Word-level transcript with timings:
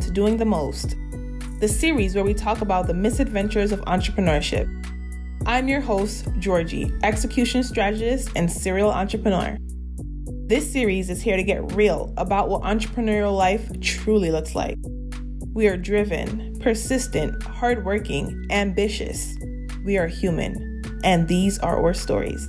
to 0.00 0.10
Doing 0.10 0.38
the 0.38 0.44
Most, 0.44 0.96
the 1.60 1.68
series 1.68 2.14
where 2.14 2.24
we 2.24 2.32
talk 2.32 2.62
about 2.62 2.86
the 2.86 2.94
misadventures 2.94 3.70
of 3.70 3.80
entrepreneurship. 3.82 4.66
I'm 5.46 5.68
your 5.68 5.80
host, 5.80 6.26
Georgie, 6.38 6.92
execution 7.02 7.62
strategist 7.62 8.30
and 8.34 8.50
serial 8.50 8.90
entrepreneur. 8.90 9.58
This 10.46 10.70
series 10.72 11.10
is 11.10 11.20
here 11.20 11.36
to 11.36 11.42
get 11.42 11.74
real 11.74 12.14
about 12.16 12.48
what 12.48 12.62
entrepreneurial 12.62 13.36
life 13.36 13.68
truly 13.80 14.30
looks 14.30 14.54
like. 14.54 14.78
We 15.52 15.68
are 15.68 15.76
driven, 15.76 16.58
persistent, 16.60 17.42
hardworking, 17.42 18.46
ambitious. 18.50 19.36
We 19.84 19.98
are 19.98 20.06
human, 20.06 20.82
and 21.04 21.28
these 21.28 21.58
are 21.58 21.82
our 21.82 21.92
stories. 21.92 22.48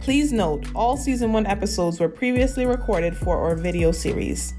Please 0.00 0.32
note, 0.32 0.66
all 0.74 0.96
season 0.96 1.32
one 1.32 1.46
episodes 1.46 1.98
were 1.98 2.08
previously 2.08 2.64
recorded 2.64 3.16
for 3.16 3.36
our 3.38 3.56
video 3.56 3.90
series. 3.90 4.54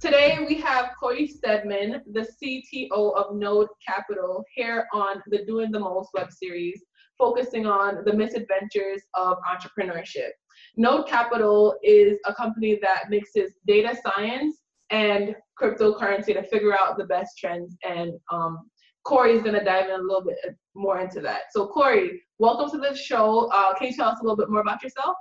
Today 0.00 0.38
we 0.48 0.54
have 0.54 0.92
Corey 0.98 1.26
Stedman, 1.26 2.00
the 2.12 2.26
CTO 2.42 3.14
of 3.14 3.36
Node 3.36 3.68
Capital, 3.86 4.42
here 4.54 4.88
on 4.94 5.22
the 5.26 5.44
Doing 5.44 5.70
the 5.70 5.78
Most 5.78 6.08
web 6.14 6.32
series, 6.32 6.82
focusing 7.18 7.66
on 7.66 8.02
the 8.06 8.12
misadventures 8.14 9.02
of 9.12 9.36
entrepreneurship. 9.46 10.30
Node 10.78 11.06
Capital 11.06 11.76
is 11.82 12.18
a 12.24 12.32
company 12.32 12.78
that 12.80 13.10
mixes 13.10 13.52
data 13.66 13.94
science 14.02 14.62
and 14.88 15.36
cryptocurrency 15.60 16.32
to 16.32 16.44
figure 16.44 16.74
out 16.74 16.96
the 16.96 17.04
best 17.04 17.36
trends 17.36 17.76
and 17.86 18.12
um, 18.32 18.70
Corey 19.04 19.32
is 19.32 19.42
going 19.42 19.58
to 19.58 19.64
dive 19.64 19.90
in 19.90 20.00
a 20.00 20.02
little 20.02 20.24
bit 20.24 20.38
more 20.74 20.98
into 20.98 21.20
that. 21.20 21.42
So, 21.50 21.66
Corey, 21.66 22.22
welcome 22.38 22.70
to 22.70 22.78
the 22.78 22.96
show. 22.96 23.50
Uh, 23.52 23.74
can 23.74 23.88
you 23.88 23.94
tell 23.94 24.08
us 24.08 24.20
a 24.20 24.22
little 24.22 24.36
bit 24.36 24.48
more 24.48 24.62
about 24.62 24.82
yourself? 24.82 25.16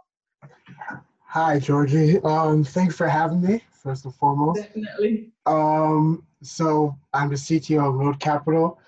Hi, 1.26 1.60
Georgie. 1.60 2.20
Um, 2.20 2.64
thanks 2.64 2.96
for 2.96 3.08
having 3.08 3.42
me, 3.42 3.62
first 3.82 4.06
and 4.06 4.16
foremost. 4.16 4.62
Definitely. 4.62 5.32
Um, 5.46 6.26
so, 6.42 6.96
I'm 7.14 7.30
the 7.30 7.36
CTO 7.36 7.90
of 7.90 7.96
Node 7.96 8.20
Capital. 8.20 8.80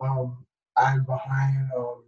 Um, 0.00 0.44
I'm 0.76 1.04
behind 1.04 1.70
um, 1.76 2.04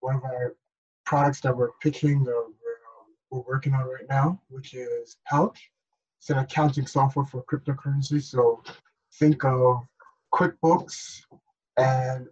one 0.00 0.16
of 0.16 0.24
our 0.24 0.56
products 1.04 1.40
that 1.42 1.56
we're 1.56 1.72
pitching, 1.80 2.24
that 2.24 2.32
we're, 2.32 2.42
um, 2.42 3.06
we're 3.30 3.52
working 3.52 3.74
on 3.74 3.86
right 3.88 4.08
now, 4.08 4.40
which 4.48 4.74
is 4.74 5.18
Pouch. 5.28 5.70
It's 6.18 6.30
an 6.30 6.38
accounting 6.38 6.86
software 6.86 7.26
for 7.26 7.44
cryptocurrency. 7.44 8.22
So, 8.22 8.62
think 9.14 9.44
of 9.44 9.82
QuickBooks 10.34 11.22
and 11.76 12.26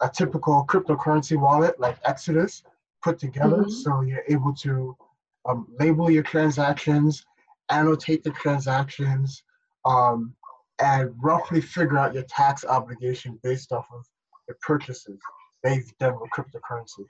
a 0.00 0.08
typical 0.08 0.64
cryptocurrency 0.68 1.38
wallet 1.38 1.78
like 1.78 1.98
Exodus 2.04 2.62
put 3.02 3.18
together. 3.18 3.58
Mm-hmm. 3.58 3.70
So 3.70 4.00
you're 4.02 4.24
able 4.28 4.54
to 4.54 4.96
um, 5.46 5.66
label 5.78 6.10
your 6.10 6.22
transactions, 6.22 7.24
annotate 7.70 8.22
the 8.22 8.30
transactions, 8.30 9.42
um, 9.84 10.34
and 10.80 11.12
roughly 11.20 11.60
figure 11.60 11.98
out 11.98 12.14
your 12.14 12.22
tax 12.24 12.64
obligation 12.64 13.38
based 13.42 13.72
off 13.72 13.86
of 13.92 14.04
the 14.48 14.54
purchases 14.54 15.18
that 15.62 15.76
you've 15.76 15.98
done 15.98 16.18
with 16.20 16.30
cryptocurrency. 16.30 17.04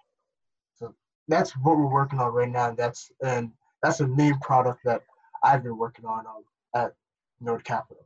So 0.76 0.94
that's 1.28 1.52
what 1.52 1.76
we're 1.76 1.86
working 1.90 2.18
on 2.18 2.32
right 2.32 2.50
now. 2.50 2.72
That's 2.72 3.10
and 3.22 3.50
that's 3.82 4.00
a 4.00 4.08
main 4.08 4.38
product 4.40 4.80
that 4.84 5.02
I've 5.42 5.62
been 5.62 5.78
working 5.78 6.04
on 6.04 6.26
um, 6.26 6.44
at 6.74 6.92
Node 7.40 7.64
Capital. 7.64 8.04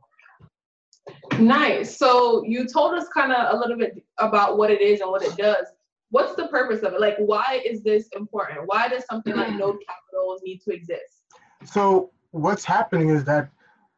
Nice. 1.39 1.97
So 1.97 2.43
you 2.45 2.65
told 2.65 2.93
us 2.95 3.07
kind 3.09 3.31
of 3.31 3.55
a 3.55 3.59
little 3.59 3.77
bit 3.77 4.03
about 4.19 4.57
what 4.57 4.71
it 4.71 4.81
is 4.81 5.01
and 5.01 5.11
what 5.11 5.21
it 5.21 5.35
does. 5.35 5.67
What's 6.09 6.35
the 6.35 6.47
purpose 6.47 6.83
of 6.83 6.93
it? 6.93 7.01
Like, 7.01 7.17
why 7.17 7.61
is 7.65 7.83
this 7.83 8.07
important? 8.15 8.61
Why 8.65 8.87
does 8.87 9.03
something 9.09 9.35
like 9.35 9.49
Node 9.57 9.77
Capital 9.87 10.37
need 10.43 10.61
to 10.61 10.71
exist? 10.71 11.23
So 11.65 12.11
what's 12.35 12.65
happening 12.65 13.09
is 13.09 13.23
that 13.23 13.49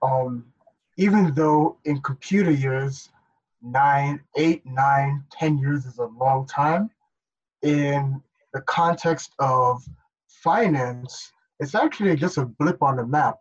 um, 0.04 0.46
even 0.98 1.34
though 1.34 1.78
in 1.86 2.00
computer 2.02 2.52
years, 2.52 3.10
nine, 3.64 4.22
eight, 4.38 4.64
nine, 4.66 5.24
ten 5.32 5.58
years 5.58 5.86
is 5.86 5.98
a 5.98 6.06
long 6.06 6.46
time, 6.46 6.92
in 7.64 8.22
the 8.54 8.62
context 8.62 9.32
of 9.40 9.84
finance, 10.28 11.32
it's 11.60 11.74
actually 11.74 12.16
just 12.16 12.38
a 12.38 12.46
blip 12.46 12.84
on 12.84 12.98
the 12.98 13.06
map. 13.06 13.38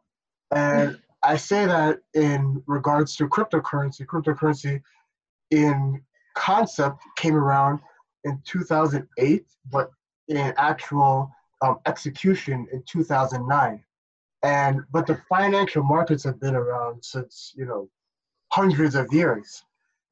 And 0.55 0.99
I 1.23 1.37
say 1.37 1.67
that 1.67 2.01
in 2.15 2.63
regards 2.67 3.17
to 3.17 3.29
cryptocurrency. 3.29 4.07
Cryptocurrency 4.07 4.81
in 5.51 6.01
concept 6.35 7.03
came 7.19 7.35
around 7.35 7.81
in 8.25 8.41
2008, 8.47 9.45
but 9.71 9.91
in 10.29 10.55
actual 10.57 11.31
um, 11.61 11.81
execution 11.85 12.67
in 12.73 12.83
2009. 12.87 13.83
And 14.43 14.81
but 14.93 15.07
the 15.07 15.21
financial 15.29 15.83
markets 15.83 16.25
have 16.25 16.41
been 16.41 16.55
around 16.55 17.05
since 17.05 17.53
you 17.57 17.65
know 17.65 17.89
hundreds 18.53 18.95
of 18.95 19.13
years. 19.13 19.63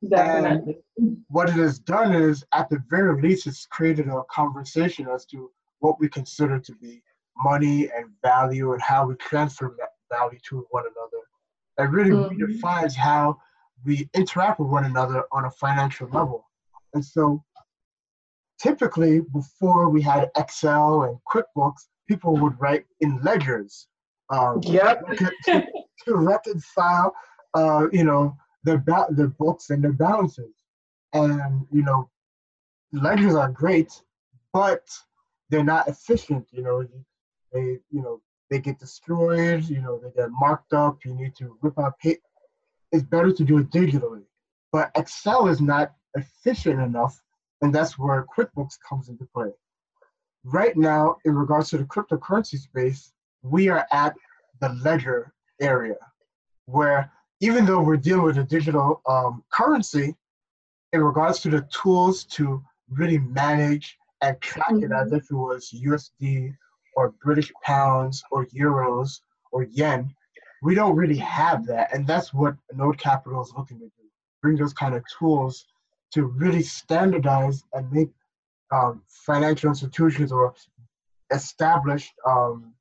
Definitely. 0.09 0.77
And 0.99 1.19
what 1.29 1.49
it 1.49 1.57
has 1.57 1.79
done 1.79 2.15
is, 2.15 2.45
at 2.53 2.69
the 2.69 2.83
very 2.91 3.21
least, 3.23 3.47
it's 3.47 3.67
created 3.67 4.09
a 4.09 4.23
conversation 4.31 5.09
as 5.09 5.25
to 5.27 5.51
what 5.79 5.99
we 5.99 6.09
consider 6.09 6.59
to 6.59 6.75
be 6.75 7.03
money 7.39 7.91
and 7.97 8.07
value 8.23 8.73
and 8.73 8.83
how 8.83 9.07
we 9.07 9.15
transfer 9.17 9.75
value 10.11 10.39
to 10.49 10.67
one 10.71 10.85
another. 10.85 11.25
It 11.79 11.93
really 11.93 12.11
mm-hmm. 12.11 12.43
redefines 12.43 12.95
how 12.95 13.41
we 13.85 14.09
interact 14.15 14.61
with 14.61 14.69
one 14.69 14.85
another 14.85 15.25
on 15.33 15.45
a 15.45 15.51
financial 15.51 16.09
level. 16.09 16.49
And 16.95 17.05
so 17.05 17.43
typically 18.59 19.21
before 19.21 19.91
we 19.91 20.01
had 20.01 20.31
Excel 20.37 21.03
and 21.03 21.19
QuickBooks, 21.31 21.89
people 22.09 22.37
would 22.39 22.59
write 22.61 22.87
in 23.01 23.21
ledgers. 23.23 23.89
Um, 24.31 24.61
yep. 24.63 25.07
to, 25.45 25.65
to, 26.07 26.17
reconcile, 26.17 27.15
uh, 27.55 27.87
you 27.93 28.05
know, 28.05 28.37
their, 28.65 28.79
ba- 28.79 29.07
their 29.11 29.29
books 29.29 29.71
and 29.71 29.83
their 29.83 29.93
balances. 29.93 30.55
And, 31.13 31.67
you 31.71 31.83
know, 31.83 32.11
ledgers 32.93 33.35
are 33.35 33.51
great, 33.51 33.93
but 34.53 34.87
they're 35.51 35.65
not 35.65 35.89
efficient. 35.89 36.49
You 36.51 36.63
know, 36.63 36.87
they, 37.53 37.79
you 37.91 38.03
know, 38.03 38.21
they 38.51 38.59
get 38.59 38.79
destroyed, 38.79 39.65
you 39.65 39.81
know, 39.81 39.99
they 39.99 40.11
get 40.11 40.31
marked 40.31 40.73
up, 40.73 41.05
you 41.05 41.15
need 41.15 41.35
to 41.37 41.57
rip 41.63 41.79
out 41.79 41.99
paper. 41.99 42.21
It's 42.93 43.03
better 43.03 43.33
to 43.33 43.45
do 43.45 43.59
it 43.59 43.71
digitally. 43.71 44.23
But 44.73 44.91
Excel 44.97 45.49
is 45.49 45.61
not 45.61 45.95
efficient 46.15 46.81
enough, 46.81 47.21
and 47.63 47.75
that's 47.75 47.99
where 47.99 48.27
QuickBooks 48.37 48.79
comes 48.89 49.09
into 49.09 49.27
play. 49.35 49.51
Right 50.45 50.77
now, 50.77 51.17
in 51.25 51.35
regards 51.35 51.71
to 51.71 51.79
the 51.79 51.85
cryptocurrency 51.85 52.59
space, 52.59 53.14
we 53.45 53.69
are 53.69 53.87
at 53.93 54.15
the 54.61 54.71
ledger 54.83 55.33
area, 55.61 55.97
where 56.67 57.13
even 57.41 57.65
though 57.65 57.83
we're 57.83 57.97
dealing 57.97 58.25
with 58.25 58.39
a 58.39 58.45
digital 58.45 59.01
um, 59.07 59.45
currency, 59.51 60.17
in 60.93 61.03
regards 61.03 61.41
to 61.41 61.51
the 61.51 61.67
tools 61.73 62.25
to 62.25 62.63
really 62.89 63.19
manage 63.19 63.99
and 64.23 64.41
track 64.41 64.69
mm-hmm. 64.69 64.85
it 64.85 64.93
as 64.93 65.13
if 65.13 65.25
it 65.31 65.35
was 65.35 65.71
USD 65.75 66.55
or 66.97 67.15
British 67.23 67.53
pounds 67.63 68.23
or 68.31 68.47
euros 68.47 69.21
or 69.53 69.65
yen. 69.65 70.15
We 70.63 70.75
don't 70.75 70.97
really 70.97 71.17
have 71.17 71.67
that. 71.67 71.93
And 71.93 72.07
that's 72.07 72.33
what 72.33 72.55
Node 72.73 72.99
Capital 72.99 73.43
is 73.43 73.53
looking 73.57 73.79
to 73.81 73.87
do 73.87 73.91
bring 74.45 74.57
those 74.57 74.75
kind 74.75 74.95
of 74.95 75.03
tools 75.19 75.65
to 76.13 76.27
really 76.27 76.63
standardize 76.63 77.65
and 77.73 77.91
make 77.91 78.11
um, 78.71 79.01
financial 79.09 79.71
institutions 79.71 80.31
or 80.31 80.55
established 81.33 82.13
um, 82.27 82.75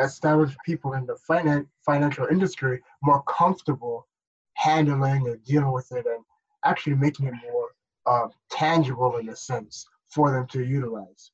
established 0.00 0.56
people 0.64 0.94
in 0.94 1.06
the 1.06 1.16
finan- 1.28 1.66
financial 1.84 2.26
industry 2.26 2.80
more 3.02 3.22
comfortable 3.22 4.06
handling 4.54 5.26
and 5.28 5.42
dealing 5.44 5.72
with 5.72 5.90
it 5.92 6.06
and 6.06 6.24
actually 6.64 6.96
making 6.96 7.26
it 7.26 7.34
more 7.50 7.68
uh, 8.06 8.28
tangible 8.50 9.16
in 9.16 9.28
a 9.28 9.36
sense 9.36 9.86
for 10.08 10.30
them 10.30 10.46
to 10.48 10.64
utilize. 10.64 11.30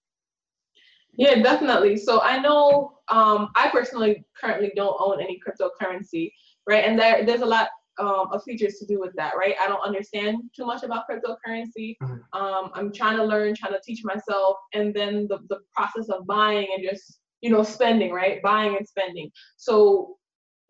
Yeah, 1.14 1.36
definitely. 1.42 1.96
So 1.96 2.20
I 2.20 2.38
know 2.38 2.98
um, 3.08 3.48
I 3.56 3.70
personally 3.70 4.24
currently 4.38 4.72
don't 4.76 4.96
own 5.00 5.20
any 5.20 5.40
cryptocurrency, 5.40 6.32
right? 6.66 6.84
And 6.84 6.98
there, 6.98 7.24
there's 7.24 7.40
a 7.40 7.46
lot 7.46 7.68
um, 7.98 8.28
of 8.32 8.42
features 8.44 8.74
to 8.80 8.86
do 8.86 9.00
with 9.00 9.14
that, 9.16 9.34
right? 9.36 9.54
I 9.60 9.66
don't 9.66 9.80
understand 9.80 10.36
too 10.54 10.66
much 10.66 10.82
about 10.82 11.04
cryptocurrency. 11.08 11.96
Mm-hmm. 12.02 12.38
Um, 12.38 12.70
I'm 12.74 12.92
trying 12.92 13.16
to 13.16 13.24
learn, 13.24 13.54
trying 13.54 13.72
to 13.72 13.80
teach 13.82 14.04
myself, 14.04 14.58
and 14.74 14.92
then 14.92 15.26
the, 15.28 15.38
the 15.48 15.60
process 15.74 16.10
of 16.10 16.26
buying 16.26 16.68
and 16.74 16.86
just, 16.86 17.20
you 17.40 17.50
know, 17.50 17.62
spending, 17.62 18.12
right? 18.12 18.42
Buying 18.42 18.76
and 18.76 18.86
spending. 18.86 19.30
So 19.56 20.16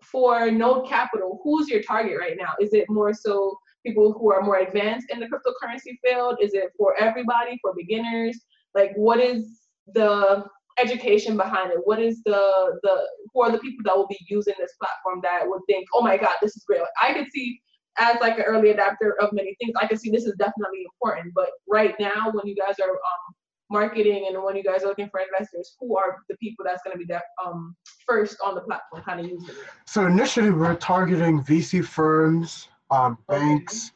for 0.03 0.51
Node 0.51 0.89
Capital, 0.89 1.41
who's 1.43 1.69
your 1.69 1.83
target 1.83 2.19
right 2.19 2.37
now? 2.39 2.53
Is 2.61 2.73
it 2.73 2.87
more 2.89 3.13
so 3.13 3.59
people 3.85 4.13
who 4.13 4.33
are 4.33 4.43
more 4.43 4.59
advanced 4.59 5.09
in 5.11 5.21
the 5.21 5.27
cryptocurrency 5.27 5.97
field? 6.05 6.39
Is 6.41 6.55
it 6.55 6.71
for 6.77 6.95
everybody, 7.01 7.59
for 7.63 7.73
beginners? 7.77 8.39
Like, 8.75 8.93
what 8.95 9.21
is 9.21 9.61
the 9.95 10.45
education 10.79 11.37
behind 11.37 11.73
it? 11.73 11.79
What 11.85 12.01
is 12.01 12.23
the 12.25 12.79
the 12.83 13.07
who 13.33 13.43
are 13.43 13.51
the 13.51 13.59
people 13.59 13.83
that 13.85 13.97
will 13.97 14.09
be 14.09 14.19
using 14.29 14.55
this 14.59 14.75
platform 14.81 15.21
that 15.23 15.49
would 15.49 15.63
think, 15.69 15.87
oh 15.95 16.03
my 16.03 16.17
God, 16.17 16.35
this 16.43 16.57
is 16.57 16.65
great. 16.65 16.81
Like, 16.81 16.89
I 17.03 17.15
could 17.15 17.31
see 17.33 17.61
as 17.99 18.21
like 18.21 18.39
an 18.39 18.45
early 18.45 18.71
adapter 18.71 19.17
of 19.21 19.33
many 19.33 19.57
things, 19.59 19.73
I 19.81 19.87
can 19.87 19.99
see 19.99 20.11
this 20.11 20.27
is 20.27 20.35
definitely 20.39 20.85
important. 20.85 21.33
But 21.35 21.51
right 21.69 21.95
now, 21.99 22.31
when 22.33 22.47
you 22.47 22.55
guys 22.55 22.75
are 22.83 22.91
um, 22.91 23.35
marketing 23.71 24.27
and 24.29 24.43
when 24.43 24.57
you 24.57 24.63
guys 24.63 24.83
are 24.83 24.89
looking 24.89 25.09
for 25.11 25.21
investors, 25.21 25.77
who 25.81 25.97
are 25.97 26.19
the 26.29 26.37
people 26.37 26.65
that's 26.65 26.83
going 26.83 26.95
to 26.95 26.99
be 26.99 27.13
that 27.13 27.25
um, 27.45 27.75
first 28.07 28.37
on 28.45 28.55
the 28.55 28.61
platform, 28.61 29.03
kind 29.03 29.21
of 29.21 29.27
using 29.27 29.49
it? 29.49 29.57
So 29.87 30.07
initially, 30.07 30.51
we're 30.51 30.77
targeting 30.77 31.43
VC 31.43 31.85
firms, 31.85 32.69
um, 32.91 33.19
banks, 33.29 33.91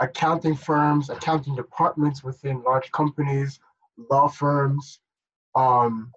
okay. 0.00 0.10
accounting 0.10 0.56
firms, 0.56 1.10
accounting 1.10 1.54
departments 1.54 2.22
within 2.22 2.62
large 2.62 2.90
companies, 2.92 3.60
law 4.10 4.28
firms, 4.28 5.00
um, 5.54 6.12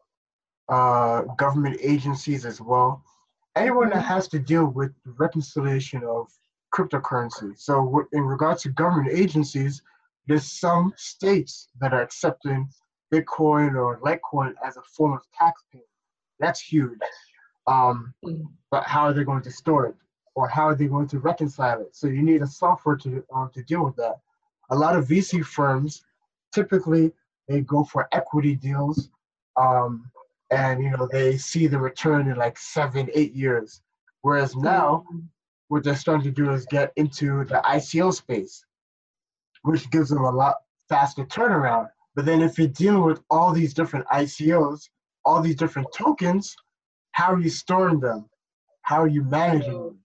uh, 0.70 1.22
government 1.38 1.78
agencies 1.82 2.46
as 2.46 2.60
well. 2.60 3.04
Anyone 3.56 3.90
that 3.90 4.02
has 4.02 4.28
to 4.30 4.40
deal 4.40 4.66
with 4.66 4.92
reconciliation 5.06 6.04
of 6.04 6.28
cryptocurrency. 6.76 7.58
So 7.58 8.06
in 8.12 8.24
regards 8.24 8.64
to 8.64 8.70
government 8.70 9.18
agencies, 9.18 9.82
there's 10.28 10.60
some 10.60 10.94
states 10.98 11.70
that 11.80 11.94
are 11.94 12.02
accepting 12.02 12.68
Bitcoin 13.14 13.76
or 13.76 14.00
Litecoin 14.00 14.54
as 14.66 14.78
a 14.78 14.82
form 14.82 15.14
of 15.14 15.22
tax 15.38 15.64
payment. 15.72 15.88
That's 16.40 16.60
huge. 16.60 17.00
Um, 17.68 18.14
but 18.72 18.84
how 18.84 19.04
are 19.04 19.14
they 19.14 19.24
going 19.24 19.44
to 19.44 19.52
store 19.52 19.88
it, 19.88 19.96
or 20.36 20.48
how 20.48 20.68
are 20.68 20.76
they 20.76 20.88
going 20.88 21.08
to 21.10 21.20
reconcile 21.20 21.82
it? 21.82 21.96
So 21.96 22.08
you 22.08 22.22
need 22.22 22.42
a 22.42 22.48
software 22.48 22.96
to 22.98 23.24
um, 23.34 23.50
to 23.54 23.64
deal 23.64 23.84
with 23.84 23.96
that. 23.98 24.20
A 24.70 24.76
lot 24.76 24.96
of 24.96 25.08
VC 25.08 25.44
firms 25.44 26.04
typically 26.54 27.12
they 27.48 27.62
go 27.62 27.84
for 27.84 28.08
equity 28.12 28.56
deals, 28.56 29.10
um, 29.56 30.10
and 30.52 30.84
you 30.84 30.92
know 30.92 31.08
they 31.12 31.38
see 31.38 31.68
the 31.68 31.78
return 31.78 32.30
in 32.30 32.38
like 32.38 32.58
seven, 32.58 33.10
eight 33.14 33.34
years. 33.34 33.82
Whereas 34.22 34.56
now, 34.56 35.06
what 35.70 35.84
they're 35.84 35.96
starting 35.96 36.24
to 36.24 36.32
do 36.32 36.52
is 36.52 36.66
get 36.66 36.92
into 36.96 37.46
the 37.46 37.62
ICO 37.66 38.14
space, 38.14 38.66
which 39.64 39.90
gives 39.92 40.10
them 40.10 40.24
a 40.24 40.32
lot 40.32 40.56
faster 40.90 41.26
turnaround. 41.26 41.90
But 42.18 42.26
then 42.26 42.42
if 42.42 42.58
you're 42.58 42.68
dealing 42.68 43.04
with 43.04 43.22
all 43.30 43.54
these 43.54 43.76
different 43.76 44.08
ICOs, 44.08 44.90
all 45.24 45.40
these 45.40 45.56
different 45.56 45.94
tokens, 45.94 46.56
how 47.12 47.32
are 47.32 47.40
you 47.40 47.52
storing 47.52 48.00
them? 48.00 48.28
How 48.82 49.04
are 49.04 49.08
you 49.08 49.24
managing 49.24 49.74
them? 49.74 50.00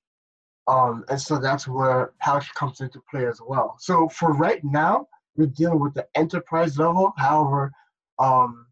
Um, 0.68 1.06
and 1.08 1.18
so 1.18 1.38
that's 1.38 1.66
where 1.66 2.12
Pouch 2.20 2.52
comes 2.52 2.82
into 2.82 3.00
play 3.10 3.26
as 3.26 3.40
well. 3.40 3.76
So 3.80 4.10
for 4.10 4.34
right 4.34 4.62
now, 4.62 5.08
we're 5.36 5.46
dealing 5.46 5.80
with 5.80 5.94
the 5.94 6.06
enterprise 6.14 6.78
level. 6.78 7.14
However, 7.16 7.72
um, 8.18 8.66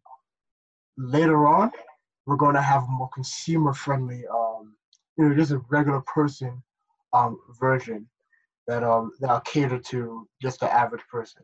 later 0.95 1.47
on, 1.47 1.71
we're 2.27 2.35
going 2.35 2.53
to 2.53 2.61
have 2.61 2.87
more 2.89 3.09
consumer 3.11 3.73
friendly, 3.73 4.23
um, 4.31 4.75
you 5.17 5.27
know, 5.27 5.35
just 5.35 5.51
a 5.51 5.63
regular 5.67 6.01
person 6.01 6.61
um, 7.13 7.39
version 7.59 8.07
that 8.67 8.83
um, 8.83 9.13
that'll 9.19 9.39
cater 9.39 9.79
to 9.79 10.27
just 10.39 10.59
the 10.59 10.71
average 10.71 11.03
person. 11.11 11.41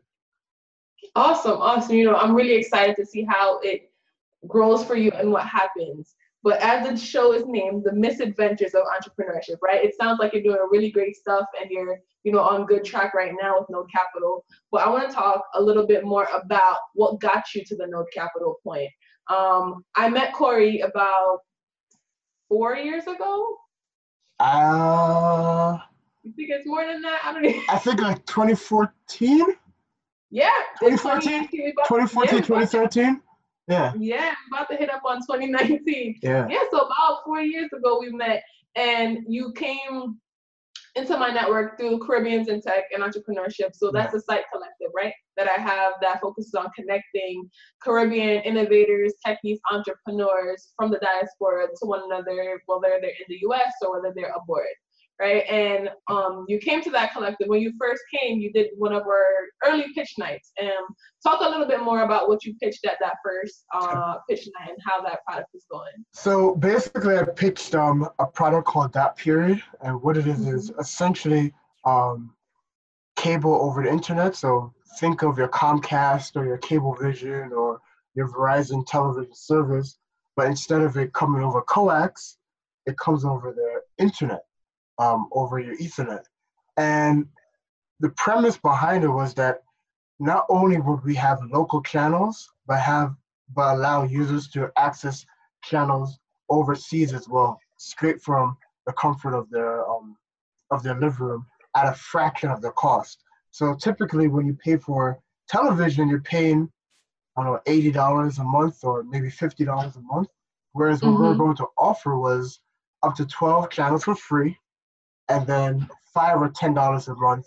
Awesome, 1.14 1.60
awesome. 1.60 1.96
You 1.96 2.04
know, 2.04 2.16
I'm 2.16 2.34
really 2.34 2.54
excited 2.54 2.96
to 2.96 3.06
see 3.06 3.24
how 3.24 3.60
it 3.60 3.90
grows 4.46 4.84
for 4.84 4.94
you 4.94 5.10
and 5.12 5.30
what 5.30 5.46
happens. 5.46 6.14
But 6.44 6.60
as 6.60 6.88
the 6.88 6.96
show 6.96 7.32
is 7.32 7.44
named, 7.46 7.82
the 7.84 7.92
misadventures 7.92 8.74
of 8.74 8.82
entrepreneurship, 8.82 9.56
right? 9.60 9.84
It 9.84 9.94
sounds 10.00 10.20
like 10.20 10.32
you're 10.32 10.42
doing 10.42 10.58
really 10.70 10.90
great 10.90 11.16
stuff 11.16 11.46
and 11.60 11.68
you're, 11.70 11.98
you 12.22 12.30
know, 12.30 12.40
on 12.40 12.64
good 12.64 12.84
track 12.84 13.12
right 13.12 13.32
now 13.40 13.58
with 13.58 13.68
Node 13.70 13.90
Capital. 13.92 14.44
But 14.70 14.82
I 14.82 14.88
want 14.88 15.08
to 15.08 15.14
talk 15.14 15.42
a 15.54 15.60
little 15.60 15.86
bit 15.86 16.04
more 16.04 16.28
about 16.32 16.78
what 16.94 17.20
got 17.20 17.44
you 17.54 17.64
to 17.64 17.76
the 17.76 17.86
Node 17.88 18.06
Capital 18.14 18.56
point. 18.62 18.88
Um, 19.28 19.84
I 19.96 20.08
met 20.08 20.32
Corey 20.32 20.80
about 20.80 21.40
four 22.48 22.76
years 22.76 23.06
ago. 23.06 23.56
Uh, 24.38 25.76
you 26.22 26.32
think 26.34 26.50
it's 26.50 26.66
more 26.66 26.86
than 26.86 27.02
that? 27.02 27.20
I 27.24 27.32
don't 27.32 27.42
know. 27.42 27.62
I 27.68 27.78
think 27.78 28.00
like 28.00 28.24
2014. 28.26 29.56
Yeah. 30.30 30.50
2014, 30.80 31.48
2014, 31.50 32.34
yeah, 32.34 32.44
2013. 32.44 33.20
Yeah. 33.68 33.92
Yeah, 33.98 34.28
I'm 34.30 34.52
about 34.52 34.70
to 34.70 34.76
hit 34.76 34.90
up 34.90 35.02
on 35.06 35.18
2019. 35.18 36.20
Yeah. 36.22 36.46
Yeah, 36.48 36.62
so 36.70 36.78
about 36.78 37.20
four 37.24 37.40
years 37.40 37.70
ago 37.74 37.98
we 38.00 38.10
met 38.10 38.42
and 38.76 39.18
you 39.28 39.52
came 39.52 40.18
into 40.94 41.16
my 41.16 41.28
network 41.28 41.78
through 41.78 41.98
Caribbeans 42.00 42.48
in 42.48 42.60
Tech 42.60 42.84
and 42.92 43.02
Entrepreneurship. 43.02 43.74
So 43.74 43.90
that's 43.92 44.14
a 44.14 44.20
site 44.20 44.44
collective, 44.52 44.90
right? 44.94 45.12
That 45.36 45.48
I 45.48 45.60
have 45.60 45.92
that 46.00 46.20
focuses 46.20 46.54
on 46.54 46.66
connecting 46.74 47.48
Caribbean 47.82 48.42
innovators, 48.42 49.12
techies, 49.24 49.58
entrepreneurs 49.70 50.72
from 50.76 50.90
the 50.90 50.98
diaspora 50.98 51.68
to 51.68 51.86
one 51.86 52.02
another, 52.06 52.60
whether 52.66 52.98
they're 53.00 53.10
in 53.10 53.26
the 53.28 53.38
US 53.48 53.72
or 53.82 54.00
whether 54.00 54.12
they're 54.14 54.32
abroad 54.34 54.64
right? 55.20 55.44
And 55.48 55.90
um, 56.08 56.44
you 56.48 56.58
came 56.58 56.82
to 56.82 56.90
that 56.90 57.12
collective. 57.12 57.48
When 57.48 57.60
you 57.60 57.72
first 57.78 58.02
came, 58.12 58.38
you 58.38 58.52
did 58.52 58.68
one 58.76 58.92
of 58.92 59.02
our 59.02 59.24
early 59.66 59.86
pitch 59.94 60.14
nights. 60.16 60.52
And 60.58 60.70
talk 61.22 61.40
a 61.40 61.48
little 61.48 61.66
bit 61.66 61.82
more 61.82 62.02
about 62.02 62.28
what 62.28 62.44
you 62.44 62.54
pitched 62.62 62.86
at 62.86 62.98
that 63.00 63.16
first 63.24 63.64
uh, 63.74 64.16
pitch 64.28 64.48
night 64.58 64.70
and 64.70 64.78
how 64.86 65.02
that 65.02 65.24
product 65.26 65.50
is 65.54 65.66
going. 65.70 65.90
So 66.12 66.54
basically, 66.56 67.18
I 67.18 67.24
pitched 67.24 67.74
um, 67.74 68.08
a 68.18 68.26
product 68.26 68.66
called 68.66 68.92
That 68.92 69.16
Period. 69.16 69.62
And 69.82 70.00
what 70.02 70.16
it 70.16 70.26
is, 70.26 70.40
mm-hmm. 70.40 70.54
is 70.54 70.70
essentially 70.78 71.52
um, 71.84 72.34
cable 73.16 73.54
over 73.54 73.82
the 73.82 73.90
internet. 73.90 74.36
So 74.36 74.72
think 75.00 75.22
of 75.22 75.36
your 75.36 75.48
Comcast 75.48 76.36
or 76.36 76.46
your 76.46 76.58
Cablevision 76.58 77.50
or 77.50 77.80
your 78.14 78.28
Verizon 78.28 78.86
television 78.86 79.34
service. 79.34 79.98
But 80.36 80.46
instead 80.46 80.82
of 80.82 80.96
it 80.96 81.12
coming 81.12 81.42
over 81.42 81.60
coax, 81.62 82.36
it 82.86 82.96
comes 82.96 83.24
over 83.24 83.52
the 83.52 83.80
internet 84.02 84.42
um, 84.98 85.28
over 85.32 85.58
your 85.58 85.76
Ethernet. 85.76 86.24
And 86.76 87.26
the 88.00 88.10
premise 88.10 88.56
behind 88.56 89.04
it 89.04 89.08
was 89.08 89.34
that 89.34 89.62
not 90.20 90.46
only 90.48 90.78
would 90.78 91.04
we 91.04 91.14
have 91.14 91.38
local 91.50 91.82
channels, 91.82 92.48
but 92.66 92.80
have 92.80 93.14
but 93.54 93.76
allow 93.76 94.04
users 94.04 94.48
to 94.48 94.70
access 94.76 95.24
channels 95.64 96.18
overseas 96.50 97.14
as 97.14 97.28
well, 97.28 97.58
straight 97.78 98.20
from 98.20 98.56
the 98.86 98.92
comfort 98.92 99.34
of 99.34 99.48
their 99.50 99.88
um, 99.88 100.16
of 100.70 100.82
their 100.82 100.98
living 101.00 101.26
room 101.26 101.46
at 101.76 101.88
a 101.88 101.94
fraction 101.94 102.50
of 102.50 102.60
the 102.60 102.70
cost. 102.72 103.22
So 103.50 103.74
typically, 103.74 104.28
when 104.28 104.46
you 104.46 104.54
pay 104.62 104.76
for 104.76 105.18
television, 105.48 106.08
you're 106.08 106.20
paying 106.20 106.70
I 107.36 107.44
don't 107.44 107.52
know 107.52 107.60
eighty 107.66 107.90
dollars 107.90 108.38
a 108.38 108.44
month 108.44 108.84
or 108.84 109.02
maybe 109.04 109.30
fifty 109.30 109.64
dollars 109.64 109.96
a 109.96 110.00
month. 110.00 110.28
Whereas 110.72 111.02
what 111.02 111.12
mm-hmm. 111.12 111.22
we 111.22 111.28
were 111.28 111.34
going 111.34 111.56
to 111.56 111.66
offer 111.78 112.18
was 112.18 112.60
up 113.02 113.14
to 113.16 113.26
twelve 113.26 113.70
channels 113.70 114.04
for 114.04 114.14
free, 114.14 114.58
and 115.28 115.46
then 115.46 115.88
five 116.14 116.40
or 116.40 116.48
ten 116.48 116.74
dollars 116.74 117.08
a 117.08 117.14
month 117.14 117.46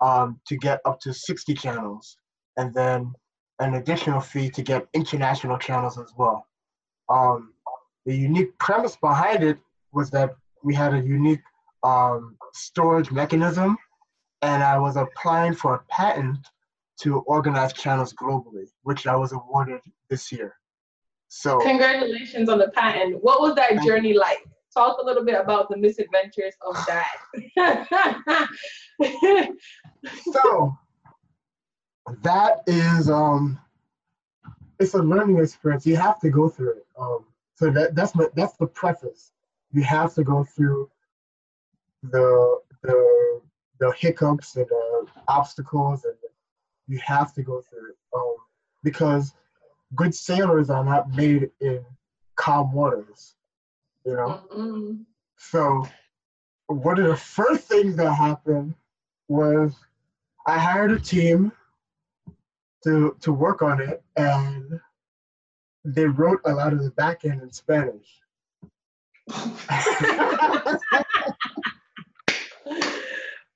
um, 0.00 0.40
to 0.46 0.56
get 0.56 0.80
up 0.84 1.00
to 1.00 1.12
60 1.12 1.54
channels, 1.54 2.16
and 2.56 2.72
then 2.74 3.12
an 3.58 3.74
additional 3.74 4.20
fee 4.20 4.50
to 4.50 4.62
get 4.62 4.86
international 4.92 5.58
channels 5.58 5.98
as 5.98 6.12
well. 6.16 6.46
Um, 7.08 7.54
the 8.04 8.14
unique 8.14 8.56
premise 8.58 8.96
behind 8.96 9.42
it 9.42 9.58
was 9.92 10.10
that 10.10 10.36
we 10.62 10.74
had 10.74 10.94
a 10.94 10.98
unique 10.98 11.40
um, 11.82 12.36
storage 12.52 13.10
mechanism, 13.10 13.76
and 14.42 14.62
I 14.62 14.78
was 14.78 14.96
applying 14.96 15.54
for 15.54 15.74
a 15.74 15.82
patent 15.90 16.38
to 17.00 17.18
organize 17.20 17.72
channels 17.72 18.12
globally, 18.14 18.66
which 18.82 19.06
I 19.06 19.16
was 19.16 19.32
awarded 19.32 19.80
this 20.08 20.32
year. 20.32 20.56
So 21.28 21.58
congratulations 21.58 22.48
on 22.48 22.58
the 22.58 22.68
patent. 22.68 23.22
What 23.22 23.40
was 23.40 23.54
that 23.56 23.82
journey 23.84 24.14
like? 24.14 24.46
Talk 24.76 24.98
a 25.00 25.04
little 25.04 25.24
bit 25.24 25.40
about 25.40 25.68
the 25.70 25.76
misadventures 25.76 26.54
of 26.60 26.76
that. 26.86 27.16
so 30.32 30.76
that 32.22 32.60
is 32.66 33.10
um 33.10 33.58
it's 34.78 34.94
a 34.94 35.02
learning 35.02 35.38
experience. 35.38 35.86
You 35.86 35.96
have 35.96 36.20
to 36.20 36.30
go 36.30 36.48
through 36.48 36.72
it. 36.72 36.86
Um 36.98 37.24
so 37.54 37.70
that 37.70 37.94
that's 37.94 38.14
my, 38.14 38.26
that's 38.34 38.56
the 38.56 38.66
preface. 38.66 39.32
You 39.72 39.82
have 39.82 40.14
to 40.14 40.24
go 40.24 40.44
through 40.44 40.90
the 42.02 42.60
the 42.82 43.40
the 43.80 43.92
hiccups 43.98 44.56
and 44.56 44.66
the 44.66 45.06
obstacles 45.28 46.04
and 46.04 46.14
you 46.86 46.98
have 46.98 47.32
to 47.34 47.42
go 47.42 47.62
through 47.62 47.90
it. 47.90 47.96
Um 48.14 48.36
because 48.84 49.32
good 49.94 50.14
sailors 50.14 50.68
are 50.68 50.84
not 50.84 51.10
made 51.16 51.50
in 51.60 51.84
calm 52.36 52.72
waters 52.72 53.35
you 54.06 54.14
know. 54.14 54.40
Mm-hmm. 54.54 55.02
So 55.36 55.86
one 56.68 56.98
of 57.00 57.08
the 57.08 57.16
first 57.16 57.64
things 57.64 57.96
that 57.96 58.12
happened 58.12 58.74
was 59.28 59.74
I 60.46 60.58
hired 60.58 60.92
a 60.92 61.00
team 61.00 61.52
to 62.84 63.16
to 63.20 63.32
work 63.32 63.62
on 63.62 63.80
it, 63.80 64.02
and 64.16 64.80
they 65.84 66.06
wrote 66.06 66.40
a 66.44 66.52
lot 66.52 66.72
of 66.72 66.82
the 66.82 66.90
back 66.92 67.24
end 67.24 67.42
in 67.42 67.50
Spanish. 67.52 68.22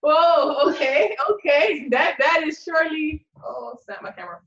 Whoa, 0.02 0.71
okay, 0.71 1.16
okay. 1.30 1.88
That 1.90 2.16
that 2.19 2.42
is 2.45 2.62
surely 2.62 3.25
oh 3.45 3.76
snap 3.85 4.02
my 4.02 4.11
camera. 4.11 4.40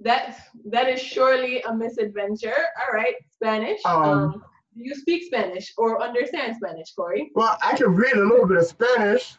That 0.00 0.36
that 0.66 0.88
is 0.88 1.00
surely 1.00 1.62
a 1.62 1.74
misadventure. 1.74 2.66
All 2.82 2.92
right, 2.92 3.14
Spanish. 3.30 3.80
Um, 3.86 4.02
um 4.02 4.44
do 4.76 4.82
you 4.82 4.94
speak 4.94 5.24
Spanish 5.24 5.72
or 5.76 6.02
understand 6.02 6.56
Spanish, 6.56 6.92
Corey? 6.94 7.30
Well, 7.34 7.58
I 7.62 7.76
can 7.76 7.94
read 7.94 8.14
a 8.14 8.24
little 8.24 8.46
bit 8.46 8.56
of 8.56 8.66
Spanish, 8.66 9.36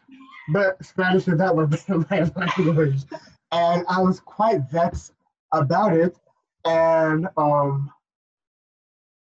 but 0.49 0.83
Spanish 0.83 1.27
is 1.27 1.37
not 1.37 1.55
my, 2.09 2.29
language. 2.35 3.01
And 3.51 3.85
I 3.87 4.01
was 4.01 4.19
quite 4.19 4.61
vexed 4.71 5.13
about 5.51 5.93
it. 5.93 6.15
And 6.65 7.27
um, 7.37 7.91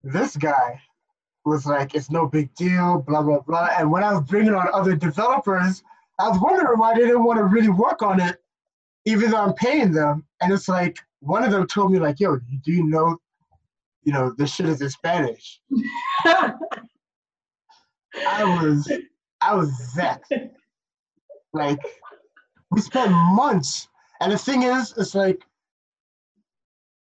this 0.04 0.36
guy 0.36 0.82
was 1.46 1.66
like, 1.66 1.96
it's 1.96 2.10
no 2.10 2.28
big 2.28 2.54
deal, 2.56 3.04
blah, 3.08 3.22
blah, 3.22 3.42
blah. 3.42 3.70
And 3.78 3.92
when 3.92 4.04
I 4.04 4.14
was 4.14 4.22
bringing 4.24 4.54
on 4.54 4.68
other 4.74 4.96
developers, 4.96 5.84
I 6.20 6.30
was 6.30 6.40
wondering 6.40 6.78
why 6.78 6.96
they 6.96 7.02
didn't 7.02 7.24
want 7.24 7.40
to 7.40 7.46
really 7.46 7.70
work 7.70 8.02
on 8.02 8.20
it, 8.20 8.42
even 9.06 9.32
though 9.32 9.38
I'm 9.38 9.54
paying 9.54 9.92
them. 9.92 10.26
And 10.42 10.52
it's 10.54 10.68
like, 10.68 11.00
one 11.22 11.44
of 11.44 11.52
them 11.52 11.68
told 11.68 11.92
me 11.92 12.00
like, 12.00 12.20
yo, 12.20 12.38
do 12.38 12.72
you 12.72 12.86
know, 12.86 13.18
you 14.04 14.14
know, 14.14 14.34
this 14.38 14.54
shit 14.54 14.68
is 14.68 14.82
in 14.82 14.90
Spanish. 14.90 15.60
I 16.26 16.54
was, 18.44 18.92
I 19.42 19.56
was 19.56 19.72
vexed. 19.96 20.32
Like, 21.54 21.80
we 22.72 22.82
spent 22.82 23.12
months. 23.12 23.88
And 24.22 24.32
the 24.32 24.38
thing 24.38 24.64
is, 24.64 24.94
it's 24.98 25.16
like, 25.16 25.42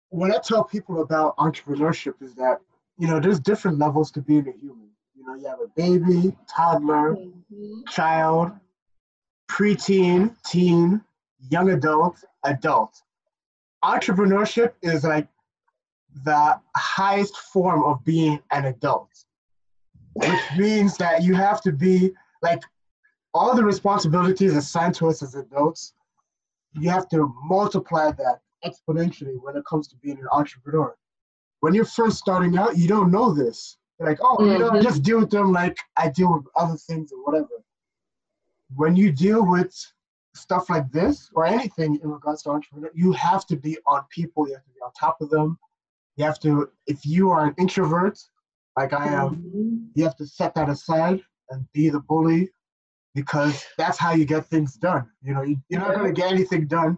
when 0.09 0.31
I 0.31 0.37
tell 0.37 0.63
people 0.63 1.01
about 1.01 1.35
entrepreneurship 1.37 2.21
is 2.21 2.33
that, 2.35 2.59
you 2.97 3.07
know, 3.07 3.19
there's 3.19 3.39
different 3.39 3.77
levels 3.77 4.11
to 4.11 4.21
being 4.21 4.47
a 4.47 4.51
human. 4.51 4.89
You 5.15 5.25
know, 5.25 5.35
you 5.35 5.47
have 5.47 5.59
a 5.59 5.67
baby, 5.75 6.35
toddler, 6.47 7.15
mm-hmm. 7.15 7.81
child, 7.89 8.51
preteen, 9.49 10.35
teen, 10.45 11.01
young 11.49 11.71
adult, 11.71 12.23
adult. 12.43 13.01
Entrepreneurship 13.83 14.73
is 14.81 15.03
like 15.03 15.27
the 16.23 16.59
highest 16.75 17.37
form 17.37 17.83
of 17.83 18.03
being 18.03 18.39
an 18.51 18.65
adult, 18.65 19.09
which 20.13 20.41
means 20.57 20.97
that 20.97 21.23
you 21.23 21.35
have 21.35 21.61
to 21.61 21.71
be 21.71 22.11
like 22.41 22.61
all 23.33 23.55
the 23.55 23.63
responsibilities 23.63 24.55
assigned 24.55 24.95
to 24.95 25.07
us 25.07 25.21
as 25.21 25.35
adults, 25.35 25.93
you 26.73 26.89
have 26.89 27.07
to 27.09 27.33
multiply 27.43 28.11
that 28.11 28.39
exponentially 28.65 29.35
when 29.41 29.55
it 29.55 29.63
comes 29.65 29.87
to 29.87 29.95
being 29.97 30.17
an 30.17 30.27
entrepreneur. 30.31 30.95
When 31.59 31.73
you're 31.73 31.85
first 31.85 32.17
starting 32.17 32.57
out, 32.57 32.77
you 32.77 32.87
don't 32.87 33.11
know 33.11 33.33
this. 33.33 33.77
You're 33.99 34.09
like, 34.09 34.19
oh, 34.21 34.37
mm-hmm. 34.37 34.51
you 34.51 34.59
know, 34.59 34.71
mm-hmm. 34.71 34.83
just 34.83 35.03
deal 35.03 35.19
with 35.19 35.29
them 35.29 35.51
like 35.51 35.77
I 35.95 36.09
deal 36.09 36.33
with 36.33 36.45
other 36.55 36.77
things 36.77 37.11
or 37.11 37.23
whatever. 37.23 37.49
When 38.75 38.95
you 38.95 39.11
deal 39.11 39.45
with 39.45 39.73
stuff 40.35 40.69
like 40.69 40.91
this 40.91 41.29
or 41.33 41.45
anything 41.45 41.99
in 42.03 42.09
regards 42.09 42.43
to 42.43 42.51
entrepreneur, 42.51 42.91
you 42.93 43.11
have 43.13 43.45
to 43.47 43.55
be 43.55 43.77
on 43.87 44.03
people. 44.09 44.47
You 44.47 44.53
have 44.55 44.63
to 44.65 44.71
be 44.71 44.81
on 44.81 44.91
top 44.93 45.21
of 45.21 45.29
them. 45.29 45.57
You 46.17 46.25
have 46.25 46.39
to, 46.41 46.69
if 46.87 47.05
you 47.05 47.29
are 47.29 47.45
an 47.45 47.55
introvert, 47.57 48.19
like 48.75 48.93
I 48.93 49.07
am, 49.07 49.35
mm-hmm. 49.35 49.77
you 49.95 50.03
have 50.03 50.15
to 50.17 50.27
set 50.27 50.53
that 50.55 50.69
aside 50.69 51.21
and 51.49 51.65
be 51.73 51.89
the 51.89 51.99
bully 52.01 52.49
because 53.15 53.65
that's 53.77 53.97
how 53.97 54.13
you 54.13 54.25
get 54.25 54.45
things 54.45 54.75
done. 54.75 55.07
You 55.23 55.33
know, 55.33 55.41
you, 55.41 55.57
are 55.73 55.79
not 55.79 55.95
going 55.95 56.13
to 56.13 56.21
get 56.21 56.31
anything 56.31 56.67
done, 56.67 56.97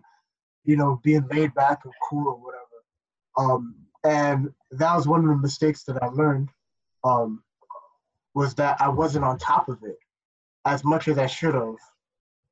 you 0.65 0.75
know, 0.75 0.99
being 1.03 1.27
laid 1.31 1.53
back 1.53 1.85
or 1.85 1.91
cool 2.09 2.27
or 2.27 2.35
whatever. 2.35 2.65
Um, 3.37 3.75
and 4.03 4.49
that 4.71 4.95
was 4.95 5.07
one 5.07 5.21
of 5.21 5.27
the 5.27 5.37
mistakes 5.37 5.83
that 5.83 6.01
I 6.01 6.07
learned 6.07 6.49
um, 7.03 7.43
was 8.33 8.55
that 8.55 8.81
I 8.81 8.89
wasn't 8.89 9.25
on 9.25 9.37
top 9.37 9.69
of 9.69 9.83
it 9.83 9.97
as 10.65 10.83
much 10.83 11.07
as 11.07 11.17
I 11.17 11.27
should 11.27 11.55
have. 11.55 11.75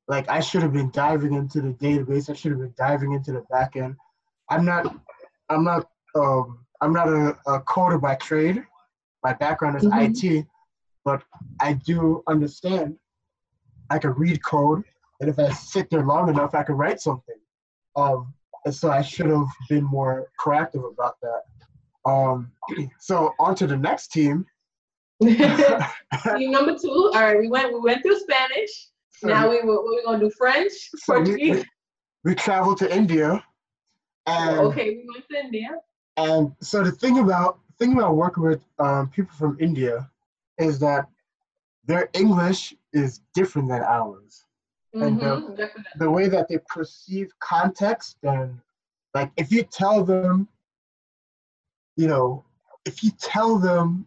Like 0.06 0.28
I 0.30 0.40
should 0.40 0.62
have 0.62 0.72
been 0.72 0.90
diving 0.90 1.34
into 1.34 1.60
the 1.60 1.74
database. 1.74 2.30
I 2.30 2.34
should 2.34 2.52
have 2.52 2.60
been 2.60 2.74
diving 2.78 3.12
into 3.12 3.32
the 3.32 3.44
back 3.50 3.76
end. 3.76 3.96
I'm 4.48 4.64
not. 4.64 4.96
I'm 5.50 5.64
not. 5.64 5.88
Um, 6.14 6.64
I'm 6.80 6.92
not 6.92 7.08
a, 7.08 7.36
a 7.46 7.60
coder 7.62 8.00
by 8.00 8.14
trade. 8.16 8.62
My 9.24 9.32
background 9.32 9.76
is 9.76 9.84
mm-hmm. 9.84 10.38
IT, 10.38 10.46
but 11.04 11.22
I 11.60 11.74
do 11.74 12.22
understand 12.28 12.96
I 13.90 13.98
can 13.98 14.10
read 14.12 14.42
code, 14.42 14.84
and 15.20 15.28
if 15.28 15.38
I 15.38 15.50
sit 15.50 15.90
there 15.90 16.04
long 16.04 16.28
enough, 16.28 16.54
I 16.54 16.62
can 16.62 16.76
write 16.76 17.00
something. 17.00 17.36
Um, 17.96 18.32
and 18.64 18.74
so 18.74 18.90
I 18.90 19.02
should 19.02 19.26
have 19.26 19.46
been 19.68 19.84
more 19.84 20.28
proactive 20.40 20.90
about 20.92 21.16
that. 21.22 22.10
Um, 22.10 22.52
so 23.00 23.32
on 23.38 23.54
to 23.56 23.66
the 23.66 23.76
next 23.76 24.08
team. 24.08 24.46
team 25.22 26.50
number 26.52 26.76
two. 26.78 27.10
All 27.14 27.20
right, 27.20 27.38
we 27.38 27.48
went 27.48 27.72
we 27.72 27.80
went 27.80 28.02
through 28.02 28.20
Spanish. 28.20 28.88
So 29.16 29.28
now 29.28 29.50
we 29.50 29.56
what 29.62 29.84
we 29.84 30.02
gonna 30.04 30.20
do 30.20 30.30
French, 30.38 30.72
so 30.96 31.14
Portuguese. 31.14 31.64
We, 32.24 32.30
we, 32.30 32.34
traveled 32.36 32.78
to 32.78 32.94
India. 32.94 33.42
And, 34.26 34.60
okay, 34.60 34.90
we 34.90 35.06
went 35.12 35.24
to 35.28 35.40
India. 35.40 35.70
And 36.18 36.52
so 36.60 36.82
the 36.82 36.90
thing 36.90 37.20
about 37.20 37.60
thing 37.78 37.92
about 37.92 38.16
working 38.16 38.42
with 38.42 38.64
um, 38.80 39.08
people 39.08 39.34
from 39.38 39.56
India 39.60 40.10
is 40.58 40.80
that 40.80 41.06
their 41.84 42.10
English 42.12 42.74
is 42.92 43.20
different 43.34 43.68
than 43.68 43.82
ours. 43.82 44.44
Mm-hmm, 44.96 45.26
and 45.26 45.56
the, 45.56 45.70
the 45.96 46.10
way 46.10 46.28
that 46.28 46.48
they 46.48 46.58
perceive 46.66 47.32
context 47.38 48.16
and 48.24 48.58
like 49.14 49.30
if 49.36 49.52
you 49.52 49.62
tell 49.62 50.04
them, 50.04 50.48
you 51.96 52.08
know, 52.08 52.44
if 52.84 53.04
you 53.04 53.12
tell 53.20 53.56
them 53.58 54.06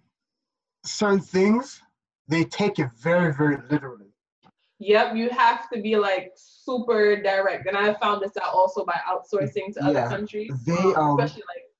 certain 0.83 1.21
things, 1.21 1.81
they 2.27 2.43
take 2.43 2.77
it 2.77 2.89
very, 2.99 3.33
very 3.33 3.57
literally. 3.69 4.07
Yep, 4.79 5.15
you 5.15 5.29
have 5.29 5.69
to 5.69 5.81
be 5.81 5.95
like 5.95 6.33
super 6.35 7.21
direct. 7.21 7.67
And 7.67 7.77
I 7.77 7.93
found 7.93 8.21
this 8.21 8.35
out 8.35 8.53
also 8.53 8.83
by 8.83 8.99
outsourcing 9.07 9.73
to 9.75 9.85
other 9.85 10.07
countries. 10.09 10.51
They 10.65 10.73
um, 10.73 11.19
especially 11.19 11.43
like 11.47 11.70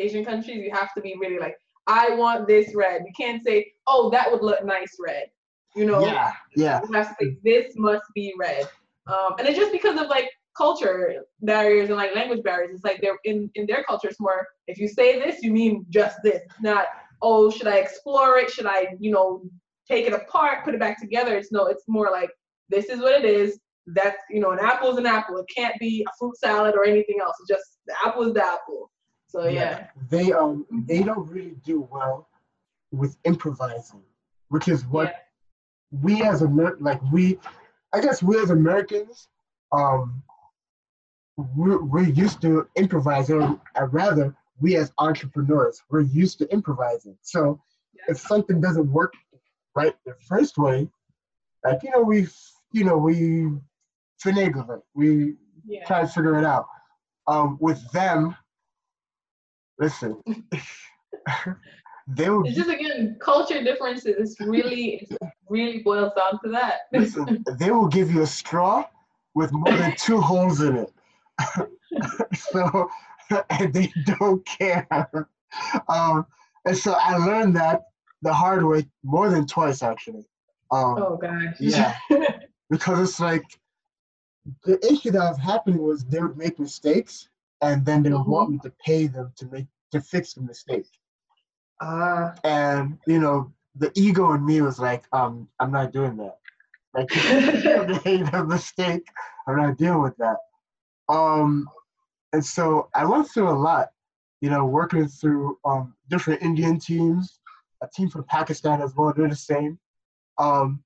Asian 0.00 0.24
countries, 0.24 0.58
you 0.58 0.70
have 0.72 0.92
to 0.94 1.00
be 1.00 1.14
really 1.20 1.38
like, 1.38 1.56
I 1.86 2.10
want 2.10 2.46
this 2.46 2.74
red. 2.74 3.02
You 3.06 3.12
can't 3.16 3.42
say, 3.44 3.72
oh, 3.86 4.10
that 4.10 4.30
would 4.30 4.42
look 4.42 4.64
nice 4.64 4.96
red. 4.98 5.26
You 5.76 5.84
know, 5.84 6.04
yeah, 6.04 6.32
yeah. 6.56 6.80
You 6.82 6.92
have 6.94 7.16
to 7.18 7.24
say 7.24 7.36
this 7.44 7.74
must 7.76 8.02
be 8.14 8.34
red, 8.36 8.68
um, 9.06 9.34
and 9.38 9.46
it's 9.46 9.56
just 9.56 9.70
because 9.70 10.00
of 10.00 10.08
like 10.08 10.28
culture 10.56 11.22
barriers 11.42 11.88
and 11.88 11.96
like 11.96 12.14
language 12.14 12.42
barriers. 12.42 12.74
It's 12.74 12.84
like 12.84 13.00
they're 13.00 13.18
in 13.24 13.48
in 13.54 13.66
their 13.66 13.84
culture. 13.84 14.08
It's 14.08 14.18
more 14.18 14.48
if 14.66 14.78
you 14.78 14.88
say 14.88 15.20
this, 15.20 15.42
you 15.42 15.52
mean 15.52 15.86
just 15.88 16.18
this. 16.24 16.40
Not 16.60 16.86
oh, 17.22 17.50
should 17.50 17.68
I 17.68 17.76
explore 17.76 18.38
it? 18.38 18.50
Should 18.50 18.66
I 18.66 18.88
you 18.98 19.12
know 19.12 19.42
take 19.88 20.06
it 20.06 20.12
apart, 20.12 20.64
put 20.64 20.74
it 20.74 20.80
back 20.80 21.00
together? 21.00 21.36
It's 21.36 21.52
no. 21.52 21.66
It's 21.66 21.84
more 21.86 22.10
like 22.10 22.30
this 22.68 22.86
is 22.86 23.00
what 23.00 23.12
it 23.12 23.24
is. 23.24 23.60
That's 23.86 24.18
you 24.28 24.40
know 24.40 24.50
an 24.50 24.58
apple 24.60 24.90
is 24.90 24.98
an 24.98 25.06
apple. 25.06 25.38
It 25.38 25.46
can't 25.56 25.78
be 25.78 26.04
a 26.08 26.12
fruit 26.18 26.36
salad 26.36 26.74
or 26.74 26.84
anything 26.84 27.18
else. 27.22 27.36
It's 27.40 27.48
just 27.48 27.78
the 27.86 27.94
apple 28.04 28.24
is 28.24 28.34
the 28.34 28.44
apple. 28.44 28.90
So 29.30 29.44
yeah. 29.44 29.50
yeah. 29.52 29.86
They 30.10 30.32
um 30.32 30.66
they 30.70 31.02
don't 31.02 31.28
really 31.28 31.56
do 31.64 31.88
well 31.90 32.28
with 32.92 33.16
improvising, 33.24 34.02
which 34.48 34.68
is 34.68 34.84
what 34.86 35.08
yeah 35.08 35.16
we 35.90 36.22
as 36.22 36.42
Amer- 36.42 36.78
like 36.80 37.00
we, 37.12 37.38
I 37.92 38.00
guess 38.00 38.22
we 38.22 38.38
as 38.38 38.50
Americans, 38.50 39.28
um, 39.72 40.22
we're, 41.56 41.82
we're 41.82 42.08
used 42.08 42.40
to 42.42 42.68
improvising. 42.76 43.60
Or 43.76 43.86
rather, 43.88 44.34
we 44.60 44.76
as 44.76 44.92
entrepreneurs, 44.98 45.82
we're 45.90 46.02
used 46.02 46.38
to 46.38 46.52
improvising. 46.52 47.16
So 47.22 47.60
if 48.08 48.18
something 48.18 48.60
doesn't 48.60 48.90
work 48.90 49.14
right 49.74 49.94
the 50.04 50.14
first 50.26 50.58
way, 50.58 50.88
like 51.64 51.82
you 51.82 51.90
know 51.90 52.02
we, 52.02 52.28
you 52.72 52.84
know 52.84 52.96
we 52.96 53.48
finagle 54.24 54.78
it. 54.78 54.82
We 54.94 55.34
yeah. 55.66 55.84
try 55.86 56.02
to 56.02 56.08
figure 56.08 56.38
it 56.38 56.44
out. 56.44 56.66
Um, 57.26 57.58
with 57.60 57.90
them, 57.92 58.34
listen. 59.80 60.22
they. 62.08 62.26
It's 62.26 62.56
just 62.56 62.70
again 62.70 63.16
culture 63.20 63.62
differences. 63.62 64.36
Really, 64.40 65.08
really 65.48 65.78
boils 65.78 66.12
down 66.16 66.38
to 66.44 66.50
that. 66.50 66.82
listen, 66.92 67.44
they 67.58 67.70
will 67.70 67.88
give 67.88 68.10
you 68.12 68.22
a 68.22 68.26
straw 68.26 68.86
with 69.34 69.52
more 69.52 69.76
than 69.76 69.94
two 69.96 70.20
holes 70.20 70.60
in 70.60 70.76
it. 70.76 70.92
so, 72.34 72.90
and 73.50 73.72
they 73.72 73.92
don't 74.18 74.44
care. 74.46 74.86
Um, 75.88 76.26
and 76.64 76.76
so 76.76 76.92
I 76.92 77.16
learned 77.16 77.56
that 77.56 77.82
the 78.22 78.32
hard 78.32 78.64
way 78.64 78.86
more 79.02 79.30
than 79.30 79.46
twice 79.46 79.82
actually. 79.82 80.26
Um, 80.70 81.02
oh 81.02 81.18
gosh. 81.20 81.56
Yeah, 81.58 81.96
because 82.68 83.08
it's 83.08 83.20
like 83.20 83.42
the 84.64 84.78
issue 84.86 85.10
that 85.10 85.18
was 85.18 85.38
happening 85.38 85.82
was 85.82 86.04
they 86.04 86.20
would 86.20 86.36
make 86.36 86.58
mistakes 86.58 87.28
and 87.62 87.84
then 87.84 88.02
they 88.02 88.10
would 88.10 88.20
mm-hmm. 88.20 88.30
want 88.30 88.50
me 88.50 88.58
to 88.62 88.72
pay 88.84 89.06
them 89.06 89.32
to 89.36 89.46
make 89.46 89.66
to 89.92 90.00
fix 90.00 90.34
the 90.34 90.42
mistake. 90.42 90.86
Uh, 91.80 92.32
and 92.44 92.98
you 93.06 93.18
know, 93.18 93.52
the 93.76 93.90
ego 93.94 94.32
in 94.32 94.44
me 94.44 94.60
was 94.60 94.78
like, 94.78 95.04
um, 95.12 95.48
I'm 95.58 95.72
not 95.72 95.92
doing 95.92 96.16
that. 96.16 96.38
Like 96.94 97.10
made 98.04 98.32
a 98.32 98.44
mistake. 98.44 99.06
I'm 99.46 99.56
not 99.56 99.78
dealing 99.78 100.02
with 100.02 100.16
that. 100.18 100.36
Um, 101.08 101.68
and 102.32 102.44
so 102.44 102.88
I 102.94 103.04
went 103.04 103.28
through 103.28 103.50
a 103.50 103.58
lot, 103.58 103.90
you 104.40 104.50
know, 104.50 104.64
working 104.64 105.08
through 105.08 105.58
um, 105.64 105.94
different 106.08 106.42
Indian 106.42 106.78
teams, 106.78 107.40
a 107.82 107.88
team 107.88 108.08
from 108.08 108.24
Pakistan 108.24 108.80
as 108.80 108.94
well. 108.94 109.12
They're 109.16 109.28
the 109.28 109.36
same. 109.36 109.78
Um, 110.38 110.82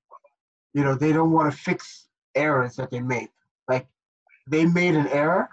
you 0.73 0.83
know, 0.83 0.95
they 0.95 1.13
don't 1.13 1.31
want 1.31 1.51
to 1.51 1.57
fix 1.57 2.07
errors 2.35 2.75
that 2.75 2.91
they 2.91 2.99
make. 2.99 3.29
Like 3.67 3.87
they 4.47 4.65
made 4.65 4.95
an 4.95 5.07
error, 5.07 5.49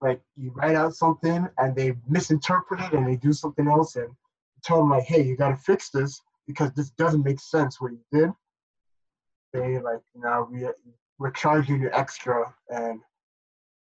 like 0.00 0.20
you 0.36 0.50
write 0.52 0.76
out 0.76 0.94
something 0.94 1.46
and 1.58 1.76
they 1.76 1.94
misinterpret 2.08 2.80
it 2.80 2.92
and 2.92 3.06
they 3.06 3.16
do 3.16 3.32
something 3.32 3.68
else 3.68 3.96
and 3.96 4.08
tell 4.64 4.78
them 4.78 4.90
like, 4.90 5.04
hey, 5.04 5.22
you 5.22 5.36
gotta 5.36 5.56
fix 5.56 5.90
this 5.90 6.20
because 6.46 6.72
this 6.72 6.90
doesn't 6.90 7.24
make 7.24 7.40
sense 7.40 7.80
what 7.80 7.92
you 7.92 8.00
did. 8.12 8.30
They 9.52 9.78
like, 9.78 10.00
now 10.14 10.48
we 10.50 10.66
we're 11.18 11.30
charging 11.32 11.80
you 11.82 11.90
extra, 11.92 12.52
and 12.70 13.00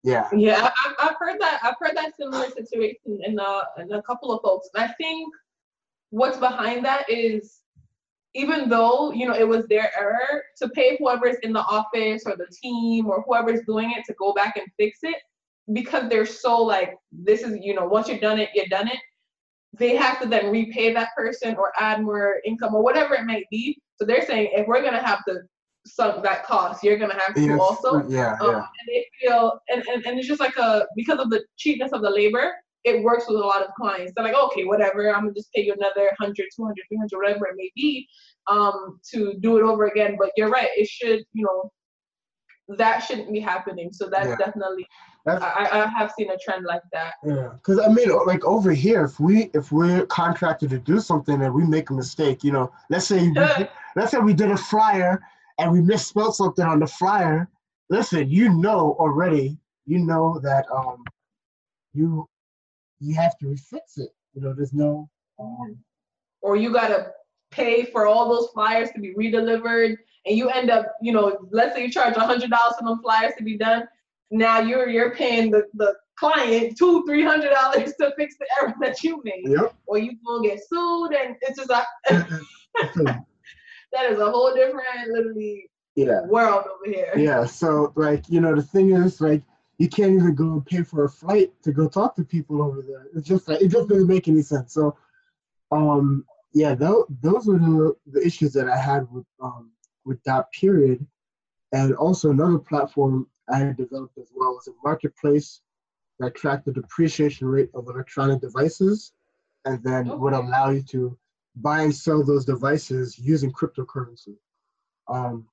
Yeah. 0.04 0.28
Yeah, 0.33 0.71
I, 0.73 0.94
I've 1.00 1.16
heard 1.18 1.40
that. 1.40 1.61
I've 1.62 1.75
heard 1.80 1.97
that 1.97 2.14
similar 2.16 2.49
situation 2.50 3.21
in 3.25 3.38
a, 3.38 3.62
in 3.78 3.90
a 3.92 4.02
couple 4.02 4.33
of 4.33 4.42
folks. 4.42 4.68
And 4.75 4.85
I 4.85 4.92
think 4.94 5.35
what's 6.11 6.38
behind 6.38 6.85
that 6.85 7.11
is 7.11 7.61
even 8.35 8.68
though 8.68 9.12
you 9.12 9.26
know 9.26 9.35
it 9.35 9.49
was 9.49 9.66
their 9.66 9.90
error 9.99 10.42
to 10.59 10.68
pay 10.68 10.97
whoever's 10.99 11.37
in 11.42 11.52
the 11.52 11.61
office 11.61 12.23
or 12.26 12.37
the 12.37 12.47
team 12.62 13.06
or 13.06 13.23
whoever's 13.26 13.61
doing 13.66 13.92
it 13.97 14.04
to 14.06 14.14
go 14.18 14.33
back 14.33 14.56
and 14.56 14.66
fix 14.76 14.99
it 15.02 15.16
because 15.73 16.09
they're 16.09 16.26
so 16.26 16.61
like 16.62 16.94
this 17.12 17.42
is 17.42 17.59
you 17.61 17.75
know 17.75 17.87
once 17.87 18.09
you've 18.09 18.21
done 18.21 18.38
it 18.38 18.50
you've 18.54 18.68
done 18.68 18.88
it 18.88 18.99
they 19.78 19.97
have 19.97 20.21
to 20.21 20.28
then 20.28 20.50
repay 20.50 20.92
that 20.92 21.09
person 21.16 21.56
or 21.56 21.73
add 21.78 22.02
more 22.02 22.37
income 22.44 22.75
or 22.75 22.83
whatever 22.83 23.14
it 23.14 23.25
might 23.25 23.44
be 23.50 23.78
so 23.97 24.04
they're 24.04 24.26
saying 24.26 24.50
if 24.52 24.66
we're 24.66 24.83
going 24.83 24.92
to 24.92 25.02
have 25.02 25.25
to 25.26 25.40
sunk 25.87 26.23
that 26.23 26.44
cost 26.44 26.83
you're 26.85 26.99
going 26.99 27.11
to 27.11 27.18
have 27.18 27.35
to 27.35 27.42
Yes, 27.47 27.61
also 27.61 28.06
Yeah. 28.09 28.37
um, 28.40 28.50
Yeah. 28.50 28.56
and 28.56 28.88
they 28.88 29.06
feel 29.21 29.59
and, 29.68 29.83
and, 29.88 30.04
and 30.06 30.18
it's 30.18 30.28
just 30.28 30.40
like 30.40 30.56
a 30.56 30.87
because 30.97 31.18
of 31.18 31.30
the 31.30 31.44
cheapness 31.56 31.92
of 31.92 32.02
the 32.02 32.11
labor 32.11 32.52
it 32.85 33.02
works 33.02 33.25
with 33.26 33.37
a 33.37 33.40
lot 33.40 33.62
of 33.62 33.68
clients 33.75 34.12
they're 34.14 34.25
like 34.25 34.35
okay 34.35 34.64
whatever 34.64 35.09
i'm 35.14 35.23
gonna 35.23 35.35
just 35.35 35.52
pay 35.54 35.62
you 35.62 35.73
another 35.75 36.11
100 36.18 36.47
200 36.54 36.75
300 36.88 37.16
whatever 37.18 37.47
it 37.47 37.54
may 37.56 37.71
be 37.75 38.06
um 38.50 38.99
to 39.11 39.35
do 39.40 39.56
it 39.59 39.62
over 39.62 39.87
again 39.87 40.16
but 40.18 40.30
you're 40.37 40.50
right 40.50 40.68
it 40.76 40.87
should 40.87 41.25
you 41.33 41.44
know 41.44 41.71
that 42.76 43.00
shouldn't 43.00 43.33
be 43.33 43.40
happening 43.40 43.90
so 43.92 44.09
that's 44.09 44.28
Yeah. 44.30 44.37
definitely 44.47 44.87
I, 45.26 45.69
I 45.73 45.99
have 45.99 46.12
seen 46.16 46.31
a 46.31 46.37
trend 46.37 46.66
like 46.66 46.83
that 46.93 47.14
Yeah, 47.25 47.50
because 47.54 47.78
I 47.78 47.88
mean, 47.88 48.11
like 48.26 48.45
over 48.45 48.73
here, 48.73 49.04
if 49.04 49.19
we 49.19 49.50
if 49.54 49.73
we're 49.73 50.04
contracted 50.07 50.71
to 50.71 50.78
do 50.78 51.00
something 51.00 51.43
and 51.43 51.54
we 51.54 51.64
make 51.64 51.90
a 51.90 51.95
mistake, 51.95 52.45
you 52.45 52.52
know, 52.52 52.71
let's 52.90 53.07
say 53.07 53.28
we, 53.28 53.66
let's 53.97 54.11
say 54.11 54.19
we 54.19 54.35
did 54.35 54.50
a 54.50 54.57
flyer 54.57 55.23
and 55.59 55.73
we 55.73 55.81
misspelled 55.81 56.37
something 56.37 56.64
on 56.64 56.81
the 56.81 56.87
flyer. 56.87 57.49
Listen, 57.88 58.28
you 58.28 58.50
know 58.50 58.97
already, 58.99 59.57
you 59.87 59.99
know 59.99 60.38
that 60.43 60.66
um, 60.75 61.02
you 61.95 62.28
you 63.00 63.14
have 63.14 63.38
to 63.38 63.57
fix 63.57 63.97
it. 63.97 64.11
You 64.35 64.43
know, 64.43 64.52
there's 64.52 64.75
no 64.75 65.09
um, 65.38 65.78
or 66.43 66.57
you 66.57 66.73
gotta 66.73 67.12
pay 67.50 67.85
for 67.85 68.07
all 68.07 68.28
those 68.28 68.50
flyers 68.50 68.90
to 68.90 69.00
be 69.00 69.14
redelivered 69.14 69.97
and 70.26 70.37
you 70.37 70.49
end 70.49 70.71
up 70.71 70.87
you 71.00 71.12
know 71.12 71.38
let's 71.50 71.75
say 71.75 71.85
you 71.85 71.90
charge 71.90 72.16
a 72.16 72.21
hundred 72.21 72.50
dollars 72.50 72.75
for 72.78 72.85
them 72.85 73.00
flyers 73.00 73.33
to 73.38 73.45
be 73.45 73.57
done 73.57 73.85
now 74.35 74.59
you're 74.61 74.88
you're 74.88 75.14
paying 75.14 75.50
the, 75.50 75.64
the 75.75 75.95
client 76.17 76.76
two 76.76 77.05
three 77.07 77.25
hundred 77.25 77.50
dollars 77.50 77.95
to 78.00 78.12
fix 78.17 78.37
the 78.38 78.47
error 78.61 78.75
that 78.81 79.03
you 79.03 79.21
made 79.25 79.45
yep. 79.49 79.75
or 79.87 79.99
you 79.99 80.12
gonna 80.26 80.49
get 80.49 80.61
sued 80.69 81.12
and 81.12 81.37
it's 81.43 81.59
just 81.59 81.71
a 81.71 81.85
So, 82.95 83.05
that 83.93 84.11
is 84.11 84.19
a 84.19 84.31
whole 84.31 84.55
different 84.55 85.09
literally 85.09 85.71
yeah. 85.95 86.23
world 86.23 86.64
over 86.67 86.93
here 86.93 87.12
Yeah, 87.17 87.45
so 87.45 87.93
like 87.97 88.25
you 88.29 88.41
know 88.41 88.55
the 88.55 88.62
thing 88.62 88.91
is 88.93 89.21
like 89.21 89.43
you 89.79 89.88
can't 89.88 90.12
even 90.12 90.35
go 90.35 90.53
and 90.53 90.67
pay 90.67 90.83
for 90.83 91.05
a 91.05 91.09
flight 91.09 91.53
to 91.62 91.73
go 91.73 91.88
talk 91.88 92.14
to 92.14 92.25
people 92.25 92.62
over 92.62 92.81
there. 92.81 93.09
It's 93.14 93.26
just 93.26 93.49
like 93.49 93.61
it 93.61 93.69
just 93.69 93.88
doesn't 93.88 94.07
make 94.07 94.29
any 94.29 94.43
sense. 94.43 94.73
So 94.73 94.97
um 95.71 96.25
yeah, 96.53 96.75
those 96.75 97.05
those 97.21 97.47
were 97.47 97.59
the, 97.59 97.95
the 98.12 98.25
issues 98.25 98.53
that 98.53 98.69
I 98.69 98.76
had 98.76 99.11
with 99.12 99.26
um 99.41 99.71
with 100.05 100.23
that 100.25 100.50
period. 100.53 101.05
And 101.73 101.94
also 101.94 102.30
another 102.30 102.59
platform 102.59 103.26
I 103.52 103.59
had 103.59 103.76
developed 103.76 104.16
as 104.18 104.30
well 104.35 104.54
was 104.54 104.68
a 104.68 104.73
marketplace 104.83 105.61
that 106.21 106.35
tracked 106.35 106.66
the 106.66 106.73
depreciation 106.73 107.49
rate 107.49 107.71
of 107.75 107.88
electronic 107.88 108.40
devices 108.40 109.12
and 109.64 109.83
then 109.83 110.18
would 110.21 110.33
allow 110.33 110.71
you 110.71 110.83
to 110.83 111.16
buy 111.56 111.83
and 111.83 111.94
sell 111.94 112.23
those 112.25 112.44
devices 112.44 113.18
using 113.18 113.52
cryptocurrency. 113.52 114.37
Um, 115.09 115.47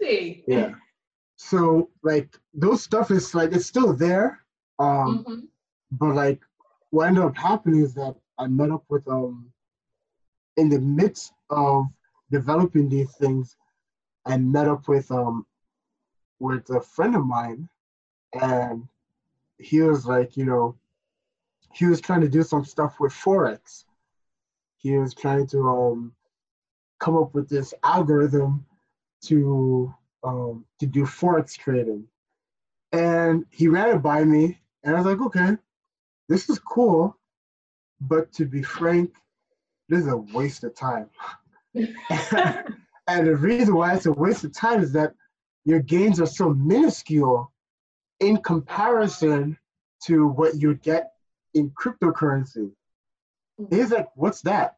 see 0.00 0.44
yeah. 0.46 0.70
So 1.36 1.90
like 2.02 2.38
those 2.54 2.82
stuff 2.82 3.10
is 3.10 3.34
like 3.34 3.52
it's 3.52 3.66
still 3.66 3.92
there. 3.92 4.40
Um 4.78 5.24
Mhm. 5.24 5.48
but 5.92 6.14
like 6.14 6.40
what 6.90 7.08
ended 7.08 7.24
up 7.24 7.36
happening 7.36 7.82
is 7.82 7.94
that 7.94 8.14
I 8.38 8.46
met 8.46 8.70
up 8.70 8.84
with 8.88 9.06
um 9.08 9.52
in 10.56 10.68
the 10.68 10.80
midst 10.80 11.32
of 11.50 11.86
developing 12.30 12.88
these 12.88 13.14
things, 13.16 13.56
I 14.26 14.36
met 14.36 14.68
up 14.68 14.88
with 14.88 15.10
um 15.10 15.46
with 16.40 16.68
a 16.70 16.80
friend 16.80 17.14
of 17.14 17.24
mine 17.24 17.68
and 18.38 18.86
he 19.58 19.80
was 19.80 20.04
like, 20.04 20.36
you 20.36 20.44
know, 20.44 20.76
he 21.72 21.86
was 21.86 22.00
trying 22.00 22.20
to 22.22 22.28
do 22.28 22.42
some 22.42 22.64
stuff 22.64 23.00
with 23.00 23.12
Forex. 23.12 23.84
He 24.76 24.98
was 24.98 25.14
trying 25.14 25.46
to 25.48 25.68
um 25.68 26.12
come 26.98 27.16
up 27.16 27.34
with 27.34 27.48
this 27.48 27.72
algorithm 27.84 28.66
to 29.26 29.94
um 30.24 30.64
to 30.80 30.86
do 30.86 31.04
Forex 31.04 31.56
trading. 31.56 32.06
And 32.92 33.46
he 33.50 33.68
ran 33.68 33.96
it 33.96 34.02
by 34.02 34.24
me 34.24 34.58
and 34.82 34.94
I 34.94 34.98
was 34.98 35.06
like, 35.06 35.24
okay, 35.26 35.56
this 36.28 36.50
is 36.50 36.58
cool, 36.58 37.16
but 38.00 38.32
to 38.32 38.44
be 38.44 38.62
frank, 38.62 39.14
this 39.88 40.00
is 40.00 40.08
a 40.08 40.16
waste 40.16 40.64
of 40.64 40.74
time. 40.74 41.10
and 43.08 43.26
the 43.26 43.36
reason 43.36 43.74
why 43.74 43.94
it's 43.94 44.06
a 44.06 44.12
waste 44.12 44.44
of 44.44 44.52
time 44.52 44.82
is 44.82 44.92
that 44.92 45.14
your 45.64 45.80
gains 45.80 46.20
are 46.20 46.26
so 46.26 46.50
minuscule 46.50 47.52
in 48.20 48.38
comparison 48.38 49.58
to 50.04 50.28
what 50.28 50.56
you 50.56 50.74
get 50.74 51.12
in 51.54 51.70
cryptocurrency. 51.70 52.70
He's 53.70 53.90
like, 53.90 54.08
what's 54.14 54.42
that? 54.42 54.76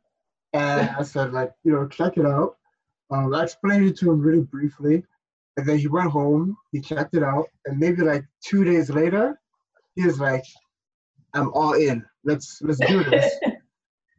And 0.52 0.88
I 0.90 1.02
said, 1.02 1.32
like, 1.32 1.52
you 1.64 1.72
know, 1.72 1.86
check 1.88 2.16
it 2.16 2.24
out. 2.24 2.56
Um, 3.10 3.34
I 3.34 3.44
explained 3.44 3.86
it 3.86 3.98
to 3.98 4.10
him 4.10 4.20
really 4.20 4.42
briefly. 4.42 5.04
And 5.56 5.66
then 5.66 5.78
he 5.78 5.88
went 5.88 6.10
home, 6.10 6.56
he 6.70 6.80
checked 6.80 7.14
it 7.14 7.22
out, 7.22 7.46
and 7.66 7.78
maybe 7.78 8.02
like 8.02 8.24
two 8.44 8.62
days 8.62 8.90
later, 8.90 9.40
he 9.96 10.06
was 10.06 10.20
like, 10.20 10.44
I'm 11.34 11.52
all 11.52 11.72
in. 11.72 12.04
Let's 12.24 12.62
let's 12.62 12.78
do 12.86 13.04
this. 13.04 13.32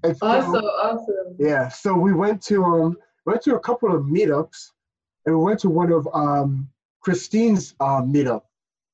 And 0.02 0.16
so- 0.16 0.28
awesome 0.28 0.64
awesome 0.64 1.36
yeah, 1.38 1.68
so 1.68 1.94
we 1.94 2.14
went 2.14 2.42
to 2.44 2.64
um 2.64 2.98
went 3.26 3.42
to 3.44 3.56
a 3.56 3.60
couple 3.60 3.94
of 3.96 4.04
meetups, 4.04 4.72
and 5.26 5.38
we 5.38 5.44
went 5.44 5.60
to 5.62 5.70
one 5.70 5.92
of 5.92 6.08
um 6.14 6.70
Christine's 7.02 7.76
uh, 7.80 8.02
meetup. 8.02 8.44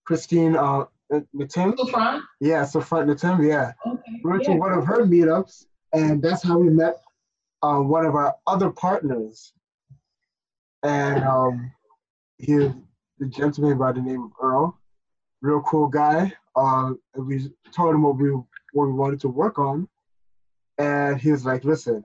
Christine 0.05 0.55
uh 0.55 0.85
Natim, 1.11 1.77
so 1.77 1.85
front 1.87 2.23
yeah, 2.39 2.65
so 2.65 2.81
front 2.81 3.09
Natim, 3.09 3.47
yeah. 3.47 3.73
okay 3.85 4.19
We 4.23 4.31
went 4.31 4.43
yeah. 4.43 4.53
to 4.53 4.59
one 4.59 4.73
of 4.73 4.85
her 4.85 5.05
meetups, 5.05 5.65
and 5.93 6.21
that's 6.21 6.41
how 6.43 6.57
we 6.57 6.69
met 6.69 7.01
uh, 7.61 7.79
one 7.79 8.05
of 8.05 8.15
our 8.15 8.35
other 8.47 8.69
partners. 8.69 9.53
And 10.83 11.23
um, 11.23 11.71
he 12.37 12.55
was 12.55 12.73
a 13.21 13.25
gentleman 13.25 13.77
by 13.77 13.91
the 13.91 14.01
name 14.01 14.23
of 14.23 14.31
Earl, 14.41 14.79
real 15.41 15.61
cool 15.61 15.87
guy. 15.87 16.33
Uh, 16.55 16.93
we 17.15 17.51
told 17.71 17.95
him 17.95 18.03
what 18.03 18.17
we 18.17 18.29
what 18.73 18.85
we 18.87 18.93
wanted 18.93 19.19
to 19.21 19.29
work 19.29 19.59
on, 19.59 19.87
and 20.77 21.19
he 21.19 21.31
was 21.31 21.45
like, 21.45 21.63
"Listen, 21.63 22.03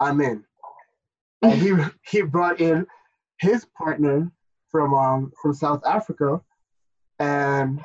I'm 0.00 0.20
in." 0.20 0.44
And 1.42 1.52
he 1.60 1.72
he 2.10 2.22
brought 2.22 2.60
in 2.60 2.86
his 3.40 3.64
partner 3.76 4.30
from 4.70 4.94
um 4.94 5.32
from 5.40 5.52
South 5.52 5.80
Africa, 5.86 6.40
and 7.18 7.80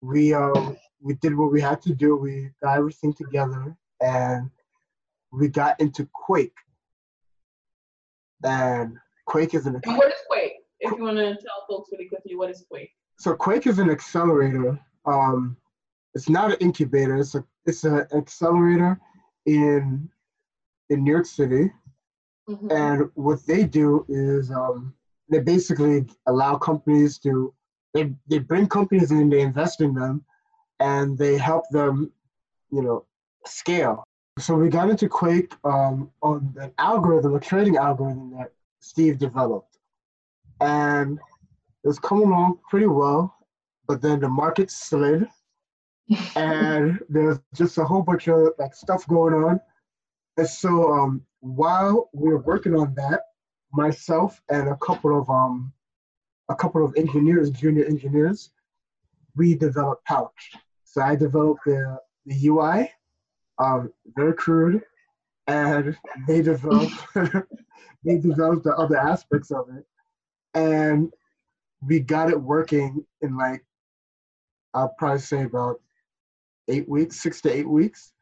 we 0.00 0.34
um 0.34 0.76
we 1.00 1.14
did 1.14 1.36
what 1.36 1.52
we 1.52 1.60
had 1.60 1.80
to 1.82 1.94
do. 1.94 2.16
We 2.16 2.50
got 2.62 2.78
everything 2.78 3.12
together, 3.12 3.76
and 4.00 4.50
we 5.32 5.48
got 5.48 5.78
into 5.80 6.06
Quake. 6.12 6.52
And 8.44 8.96
Quake 9.26 9.54
is 9.54 9.66
an 9.66 9.80
And 9.84 9.96
what 9.96 10.08
is 10.08 10.20
Quake? 10.28 10.52
If 10.80 10.96
you 10.96 11.02
want 11.02 11.16
to 11.16 11.34
tell 11.34 11.64
folks 11.68 11.90
really 11.92 12.08
quickly, 12.08 12.36
what 12.36 12.50
is 12.50 12.64
Quake? 12.70 12.90
so 13.18 13.34
Quake 13.34 13.66
is 13.66 13.78
an 13.78 13.90
accelerator. 13.90 14.78
Um, 15.04 15.56
it's 16.14 16.28
not 16.28 16.52
an 16.52 16.56
incubator. 16.60 17.16
It's 17.16 17.34
a 17.34 17.44
it's 17.66 17.84
an 17.84 18.04
accelerator 18.14 18.98
in 19.46 20.08
in 20.90 21.04
New 21.04 21.10
York 21.10 21.26
City. 21.26 21.70
Mhm. 22.48 22.72
And 22.72 23.10
what 23.14 23.46
they 23.46 23.64
do 23.64 24.06
is 24.08 24.50
um, 24.50 24.94
they 25.28 25.40
basically 25.40 26.06
allow 26.26 26.56
companies 26.56 27.18
to 27.18 27.52
they 27.94 28.14
they 28.28 28.38
bring 28.38 28.66
companies 28.66 29.10
in, 29.10 29.28
they 29.28 29.40
invest 29.40 29.80
in 29.80 29.94
them, 29.94 30.24
and 30.80 31.16
they 31.18 31.36
help 31.36 31.64
them, 31.70 32.10
you 32.70 32.82
know, 32.82 33.04
scale. 33.46 34.04
So 34.38 34.54
we 34.54 34.68
got 34.68 34.88
into 34.88 35.08
Quake 35.08 35.54
um, 35.64 36.10
on 36.22 36.54
an 36.60 36.72
algorithm, 36.78 37.34
a 37.34 37.40
trading 37.40 37.76
algorithm 37.76 38.30
that 38.38 38.52
Steve 38.80 39.18
developed, 39.18 39.78
and 40.60 41.18
it 41.84 41.88
was 41.88 41.98
coming 41.98 42.28
along 42.28 42.60
pretty 42.70 42.86
well. 42.86 43.34
But 43.86 44.00
then 44.00 44.20
the 44.20 44.28
market 44.28 44.70
slid, 44.70 45.26
and 46.36 46.98
there's 47.08 47.40
just 47.54 47.78
a 47.78 47.84
whole 47.84 48.02
bunch 48.02 48.28
of 48.28 48.52
like 48.58 48.74
stuff 48.74 49.06
going 49.06 49.34
on. 49.34 49.60
And 50.36 50.48
so 50.48 50.92
um, 50.92 51.26
while 51.40 52.10
we 52.12 52.30
were 52.30 52.40
working 52.40 52.74
on 52.74 52.94
that, 52.94 53.22
myself 53.72 54.40
and 54.50 54.68
a 54.68 54.76
couple 54.76 55.18
of 55.18 55.28
um, 55.28 55.72
a 56.48 56.54
couple 56.54 56.84
of 56.84 56.94
engineers, 56.96 57.50
junior 57.50 57.84
engineers, 57.84 58.50
we 59.36 59.54
developed 59.54 60.04
Pouch. 60.06 60.50
So 60.84 61.02
I 61.02 61.16
developed 61.16 61.60
the 61.66 61.98
the 62.26 62.48
UI, 62.48 62.90
um, 63.58 63.92
very 64.16 64.34
crude, 64.34 64.82
and 65.46 65.96
they 66.26 66.42
developed 66.42 66.94
they 68.04 68.18
developed 68.18 68.64
the 68.64 68.74
other 68.76 68.96
aspects 68.96 69.50
of 69.50 69.66
it, 69.76 69.84
and 70.54 71.12
we 71.86 72.00
got 72.00 72.30
it 72.30 72.40
working 72.40 73.04
in 73.20 73.36
like 73.36 73.64
I'll 74.74 74.94
probably 74.98 75.20
say 75.20 75.44
about 75.44 75.80
eight 76.68 76.88
weeks, 76.88 77.20
six 77.20 77.40
to 77.42 77.52
eight 77.52 77.68
weeks. 77.68 78.12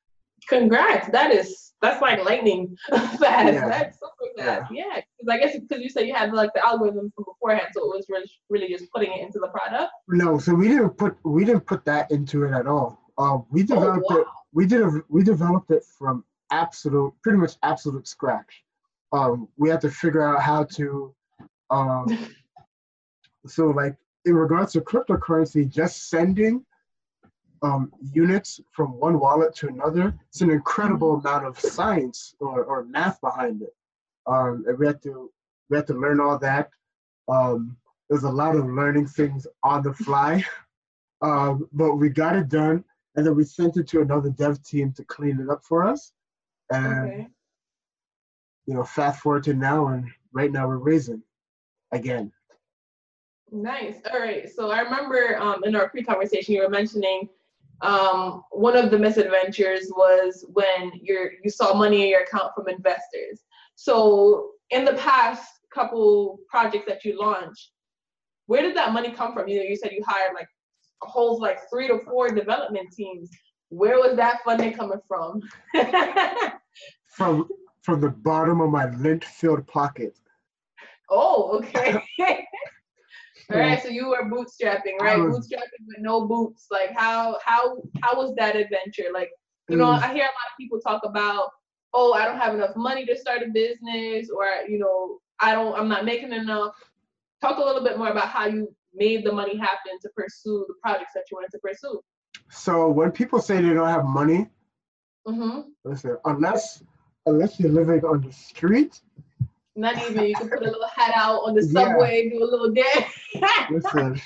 Congrats. 0.49 1.09
That 1.09 1.33
is 1.33 1.66
that's 1.83 2.01
like 2.01 2.25
lightning 2.25 2.77
fast. 2.90 3.20
Yeah. 3.20 3.68
That's 3.68 3.99
super 3.99 4.33
fast. 4.38 4.72
Yeah. 4.72 4.96
Because 4.96 5.05
yeah. 5.27 5.33
I 5.35 5.38
guess 5.38 5.57
because 5.59 5.83
you 5.83 5.88
said 5.88 6.07
you 6.07 6.14
had 6.14 6.33
like 6.33 6.53
the 6.55 6.66
algorithm 6.66 7.12
from 7.14 7.25
beforehand, 7.25 7.68
so 7.75 7.83
it 7.83 7.96
was 7.96 8.07
really, 8.09 8.31
really 8.49 8.68
just 8.68 8.90
putting 8.92 9.12
it 9.12 9.20
into 9.20 9.38
the 9.38 9.49
product. 9.49 9.92
No, 10.09 10.38
so 10.38 10.55
we 10.55 10.68
didn't 10.68 10.90
put 10.90 11.16
we 11.25 11.44
didn't 11.44 11.66
put 11.66 11.85
that 11.85 12.11
into 12.11 12.44
it 12.44 12.53
at 12.53 12.66
all. 12.66 13.03
Um, 13.18 13.46
we 13.51 13.62
oh, 13.62 13.66
developed 13.66 14.07
oh, 14.11 14.14
wow. 14.14 14.20
it. 14.22 14.27
We 14.53 14.66
did 14.66 14.83
a, 14.83 14.90
we 15.09 15.22
developed 15.22 15.70
it 15.70 15.85
from 15.99 16.25
absolute, 16.51 17.12
pretty 17.22 17.38
much 17.38 17.53
absolute 17.62 18.07
scratch. 18.07 18.64
Um, 19.12 19.49
we 19.57 19.68
had 19.68 19.81
to 19.83 19.90
figure 19.90 20.22
out 20.22 20.42
how 20.42 20.64
to. 20.64 21.14
Um, 21.70 22.07
so 23.46 23.66
like 23.66 23.96
in 24.25 24.35
regards 24.35 24.72
to 24.72 24.81
cryptocurrency, 24.81 25.68
just 25.68 26.09
sending 26.11 26.64
um, 27.62 27.92
units 28.12 28.61
from 28.71 28.99
one 28.99 29.19
wallet 29.19 29.55
to 29.57 29.69
another, 29.69 30.14
it's 30.29 30.40
an 30.40 30.51
incredible 30.51 31.16
mm-hmm. 31.16 31.27
amount 31.27 31.47
of 31.47 31.59
science 31.59 32.35
or, 32.40 32.64
or 32.64 32.85
math 32.85 33.21
behind 33.21 33.62
it. 33.62 33.75
Um, 34.27 34.64
and 34.66 34.79
we 34.79 34.87
had 34.87 35.03
to 35.03 35.31
we 35.71 35.77
had 35.77 35.87
to 35.88 35.95
learn 35.95 36.21
all 36.21 36.38
that. 36.38 36.71
Um, 37.29 37.77
there's 38.09 38.25
a 38.25 38.31
lot 38.31 38.55
of 38.55 38.66
learning 38.66 39.09
things 39.09 39.47
on 39.62 39.83
the 39.83 39.92
fly, 39.92 40.45
um, 41.23 41.69
but 41.73 41.95
we 41.95 42.09
got 42.09 42.37
it 42.37 42.49
done, 42.49 42.85
and 43.16 43.27
then 43.27 43.35
we 43.35 43.45
sent 43.45 43.77
it 43.77 43.88
to 43.88 44.01
another 44.01 44.31
dev 44.31 44.62
team 44.62 44.92
to 44.92 45.05
clean 45.05 45.40
it 45.40 45.51
up 45.51 45.64
for 45.64 45.85
us. 45.85 46.12
And 46.71 47.12
okay. 47.12 47.27
you 48.66 48.75
know, 48.75 48.85
fast 48.85 49.21
forward 49.21 49.45
to 49.45 49.55
now, 49.55 49.88
and 49.88 50.09
right 50.33 50.51
now 50.51 50.66
we're 50.69 50.79
raising 50.79 51.23
again. 51.92 52.33
Nice. 53.53 53.97
All 54.12 54.19
right. 54.19 54.49
So 54.51 54.71
I 54.71 54.81
remember 54.81 55.38
um, 55.38 55.62
in 55.64 55.77
our 55.77 55.88
pre-conversation 55.88 56.55
you 56.55 56.62
were 56.62 56.69
mentioning 56.69 57.29
um, 57.82 58.42
one 58.50 58.76
of 58.76 58.90
the 58.90 58.98
misadventures 58.98 59.90
was 59.96 60.44
when 60.52 60.92
you 60.94 61.30
you 61.42 61.50
saw 61.50 61.74
money 61.74 62.02
in 62.02 62.08
your 62.08 62.22
account 62.22 62.52
from 62.54 62.68
investors. 62.68 63.42
So 63.74 64.50
in 64.70 64.84
the 64.84 64.94
past 64.94 65.52
couple 65.72 66.38
projects 66.48 66.86
that 66.88 67.04
you 67.04 67.18
launched, 67.18 67.70
where 68.46 68.62
did 68.62 68.76
that 68.76 68.92
money 68.92 69.10
come 69.10 69.34
from? 69.34 69.48
You 69.48 69.58
know, 69.58 69.64
you 69.64 69.76
said 69.76 69.92
you 69.92 70.02
hired 70.06 70.34
like 70.34 70.48
a 71.02 71.06
whole 71.06 71.40
like 71.40 71.58
three 71.70 71.88
to 71.88 72.00
four 72.04 72.28
development 72.28 72.92
teams. 72.92 73.30
Where 73.68 73.98
was 73.98 74.16
that 74.16 74.38
funding 74.44 74.72
coming 74.72 75.00
from? 75.06 75.42
from 77.08 77.48
from 77.82 78.00
the 78.00 78.10
bottom 78.10 78.60
of 78.60 78.70
my 78.70 78.90
lint-filled 78.96 79.66
pocket. 79.66 80.16
Oh, 81.10 81.58
okay. 81.58 82.02
All 83.52 83.59
right, 83.59 83.80
so 83.80 83.88
you 83.88 84.09
were 84.09 84.24
bootstrapping, 84.24 84.98
right? 85.00 85.18
Was, 85.18 85.48
bootstrapping 85.48 85.87
with 85.87 85.98
no 86.00 86.26
boots. 86.26 86.66
Like 86.70 86.90
how 86.96 87.38
how 87.44 87.82
how 88.02 88.16
was 88.16 88.35
that 88.37 88.56
adventure? 88.56 89.04
Like, 89.12 89.30
you 89.68 89.76
know, 89.76 89.90
I 89.90 90.12
hear 90.12 90.24
a 90.24 90.35
lot 90.35 90.50
of 90.50 90.56
people 90.59 90.80
talk 90.80 91.02
about, 91.04 91.50
oh, 91.94 92.12
I 92.12 92.24
don't 92.24 92.38
have 92.38 92.54
enough 92.54 92.74
money 92.76 93.06
to 93.06 93.16
start 93.16 93.42
a 93.42 93.48
business, 93.48 94.30
or 94.30 94.46
you 94.68 94.78
know, 94.78 95.18
I 95.40 95.52
don't, 95.52 95.78
I'm 95.78 95.88
not 95.88 96.04
making 96.04 96.32
enough. 96.32 96.74
Talk 97.40 97.59
a 97.59 97.64
little 97.64 97.85
bit 97.85 97.98
more 97.98 98.09
about 98.09 98.28
how 98.28 98.46
you 98.46 98.74
made 98.94 99.24
the 99.24 99.32
money 99.32 99.56
happen 99.56 99.98
to 100.02 100.09
pursue 100.16 100.64
the 100.66 100.74
projects 100.82 101.12
that 101.14 101.24
you 101.30 101.37
wanted 101.37 101.50
to 101.52 101.59
pursue. 101.59 102.00
So 102.50 102.90
when 102.90 103.12
people 103.12 103.40
say 103.40 103.61
they 103.61 103.74
don't 103.74 103.88
have 103.88 104.06
money, 104.06 104.48
mm-hmm. 105.26 105.61
listen, 105.85 106.16
unless 106.24 106.82
unless 107.26 107.61
you're 107.61 107.70
living 107.70 108.04
on 108.04 108.22
the 108.22 108.32
street 108.32 109.00
not 109.76 109.96
even. 109.98 110.24
You 110.24 110.34
can 110.34 110.48
put 110.48 110.60
a 110.60 110.64
little 110.64 110.88
hat 110.94 111.12
out 111.14 111.40
on 111.40 111.54
the 111.54 111.62
subway, 111.62 112.24
yeah. 112.24 112.38
do 112.38 112.44
a 112.44 112.48
little 112.48 112.72
dance. 112.72 113.12
Listen, 113.70 114.20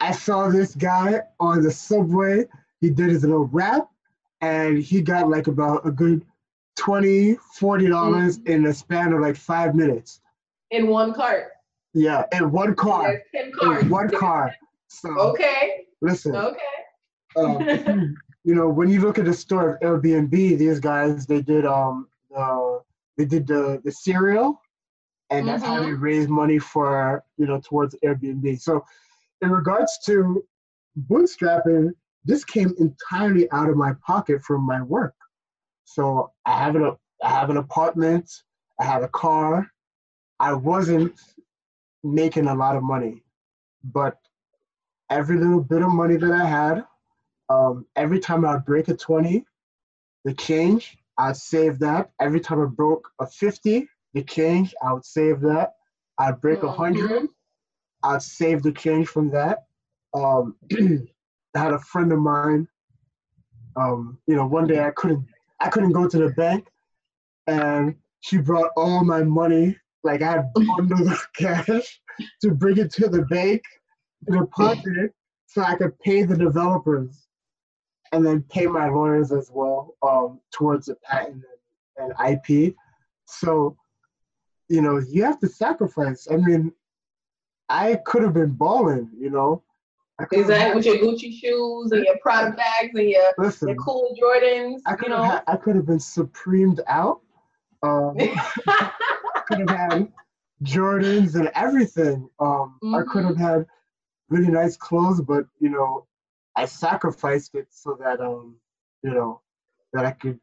I 0.00 0.12
saw 0.12 0.48
this 0.48 0.74
guy 0.74 1.20
on 1.38 1.62
the 1.62 1.70
subway. 1.70 2.46
He 2.80 2.90
did 2.90 3.10
his 3.10 3.22
little 3.22 3.46
rap, 3.46 3.88
and 4.40 4.78
he 4.78 5.02
got 5.02 5.28
like 5.28 5.46
about 5.46 5.86
a 5.86 5.90
good 5.90 6.24
20 6.76 7.36
40 7.54 7.88
dollars 7.88 8.38
mm-hmm. 8.38 8.52
in 8.52 8.66
a 8.66 8.72
span 8.72 9.12
of 9.12 9.20
like 9.20 9.36
five 9.36 9.74
minutes. 9.74 10.20
In 10.70 10.86
one 10.86 11.12
cart. 11.12 11.48
Yeah, 11.92 12.24
in 12.32 12.50
one 12.50 12.74
car. 12.74 13.22
In 13.34 13.52
one 13.88 14.08
car. 14.10 14.54
So 14.88 15.10
okay. 15.10 15.84
Listen. 16.00 16.34
Okay. 16.34 16.58
Um, 17.36 18.16
you 18.44 18.54
know, 18.54 18.68
when 18.68 18.88
you 18.88 19.00
look 19.00 19.18
at 19.18 19.24
the 19.26 19.34
store 19.34 19.74
of 19.74 19.80
Airbnb, 19.80 20.30
these 20.30 20.80
guys 20.80 21.26
they 21.26 21.42
did 21.42 21.66
um 21.66 22.08
uh, 22.34 22.78
they 23.18 23.24
did 23.24 23.46
the 23.46 23.80
the 23.84 23.92
cereal 23.92 24.60
and 25.30 25.46
that's 25.46 25.62
mm-hmm. 25.62 25.72
how 25.72 25.82
they 25.82 25.92
raise 25.92 26.28
money 26.28 26.58
for 26.58 27.24
you 27.36 27.46
know 27.46 27.60
towards 27.60 27.94
Airbnb. 28.04 28.60
So, 28.60 28.84
in 29.42 29.50
regards 29.50 29.98
to 30.06 30.44
bootstrapping, 31.08 31.92
this 32.24 32.44
came 32.44 32.74
entirely 32.78 33.50
out 33.52 33.68
of 33.68 33.76
my 33.76 33.94
pocket 34.06 34.42
from 34.42 34.62
my 34.62 34.82
work. 34.82 35.14
So 35.84 36.32
I 36.46 36.62
have 36.62 36.76
an 36.76 36.96
I 37.22 37.28
have 37.28 37.50
an 37.50 37.56
apartment, 37.56 38.30
I 38.78 38.84
had 38.84 39.02
a 39.02 39.08
car. 39.08 39.70
I 40.38 40.54
wasn't 40.54 41.20
making 42.02 42.46
a 42.46 42.54
lot 42.54 42.76
of 42.76 42.82
money, 42.82 43.22
but 43.84 44.16
every 45.10 45.36
little 45.36 45.60
bit 45.60 45.82
of 45.82 45.90
money 45.90 46.16
that 46.16 46.32
I 46.32 46.46
had, 46.46 46.84
um, 47.50 47.84
every 47.94 48.20
time 48.20 48.46
I'd 48.46 48.64
break 48.64 48.88
a 48.88 48.96
20, 48.96 49.44
the 50.24 50.32
change, 50.32 50.96
I'd 51.18 51.36
save 51.36 51.78
that. 51.80 52.12
Every 52.18 52.40
time 52.40 52.62
I 52.62 52.64
broke 52.64 53.10
a 53.20 53.26
50, 53.26 53.86
the 54.14 54.22
change, 54.22 54.74
I 54.82 54.92
would 54.92 55.04
save 55.04 55.40
that. 55.40 55.74
I'd 56.18 56.40
break 56.40 56.62
a 56.62 56.66
mm-hmm. 56.66 56.76
hundred, 56.76 57.28
I'd 58.02 58.22
save 58.22 58.62
the 58.62 58.72
change 58.72 59.08
from 59.08 59.30
that. 59.30 59.64
Um, 60.14 60.56
I 61.54 61.58
had 61.58 61.72
a 61.72 61.78
friend 61.78 62.12
of 62.12 62.18
mine. 62.18 62.68
Um, 63.76 64.18
you 64.26 64.36
know, 64.36 64.46
one 64.46 64.66
day 64.66 64.84
I 64.84 64.90
couldn't, 64.90 65.26
I 65.60 65.68
couldn't 65.68 65.92
go 65.92 66.08
to 66.08 66.18
the 66.18 66.30
bank, 66.30 66.66
and 67.46 67.94
she 68.20 68.38
brought 68.38 68.70
all 68.76 69.04
my 69.04 69.22
money. 69.22 69.76
Like 70.02 70.22
I 70.22 70.32
had 70.32 70.52
bundles 70.54 71.08
of 71.12 71.32
cash 71.34 72.00
to 72.42 72.50
bring 72.52 72.78
it 72.78 72.92
to 72.94 73.08
the 73.08 73.22
bank, 73.22 73.62
to 74.26 74.38
deposit 74.38 74.96
it, 74.96 75.14
so 75.46 75.62
I 75.62 75.76
could 75.76 75.98
pay 76.00 76.24
the 76.24 76.36
developers, 76.36 77.26
and 78.12 78.26
then 78.26 78.42
pay 78.50 78.66
my 78.66 78.88
lawyers 78.88 79.32
as 79.32 79.50
well 79.52 79.94
um, 80.02 80.40
towards 80.52 80.86
the 80.86 80.96
patent 80.96 81.44
and, 81.96 82.12
and 82.18 82.42
IP. 82.42 82.74
So 83.26 83.76
you 84.70 84.80
know, 84.80 84.98
you 84.98 85.24
have 85.24 85.40
to 85.40 85.48
sacrifice. 85.48 86.28
I 86.30 86.36
mean, 86.36 86.72
I 87.68 87.96
could 88.06 88.22
have 88.22 88.34
been 88.34 88.52
balling, 88.52 89.10
you 89.18 89.28
know. 89.28 89.64
Exactly, 90.32 90.76
with 90.76 90.84
your 90.84 90.96
Gucci 90.96 91.32
shoes 91.32 91.92
and 91.92 92.04
your 92.04 92.18
Prada 92.18 92.54
bags 92.54 92.94
and 92.94 93.08
your, 93.08 93.32
listen, 93.38 93.68
your 93.68 93.76
cool 93.78 94.14
Jordans. 94.20 94.80
I 94.86 94.94
could 94.94 95.10
have 95.10 95.24
had, 95.24 95.42
I 95.48 95.56
could 95.56 95.76
have 95.76 95.86
been 95.86 95.98
supremed 95.98 96.78
out. 96.86 97.20
Um, 97.82 98.16
could 99.46 99.60
have 99.60 99.70
had 99.70 100.12
Jordans 100.62 101.36
and 101.36 101.50
everything. 101.54 102.28
Um, 102.38 102.76
mm-hmm. 102.84 102.94
I 102.94 103.02
could 103.02 103.24
have 103.24 103.34
mm-hmm. 103.34 103.42
had 103.42 103.66
really 104.28 104.52
nice 104.52 104.76
clothes, 104.76 105.22
but 105.22 105.46
you 105.58 105.70
know, 105.70 106.06
I 106.54 106.66
sacrificed 106.66 107.54
it 107.54 107.68
so 107.70 107.96
that 108.00 108.20
um, 108.20 108.56
you 109.02 109.10
know, 109.10 109.40
that 109.94 110.04
I 110.04 110.12
could 110.12 110.38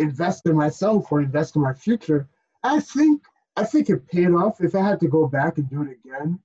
invest 0.00 0.44
in 0.46 0.56
myself 0.56 1.10
or 1.12 1.20
invest 1.20 1.54
in 1.54 1.62
my 1.62 1.72
future. 1.72 2.28
I 2.64 2.80
think 2.80 3.22
I 3.56 3.64
think 3.64 3.90
it 3.90 4.08
paid 4.08 4.30
off. 4.30 4.60
If 4.60 4.74
I 4.74 4.82
had 4.82 5.00
to 5.00 5.08
go 5.08 5.26
back 5.26 5.58
and 5.58 5.68
do 5.68 5.82
it 5.82 5.98
again, 6.04 6.38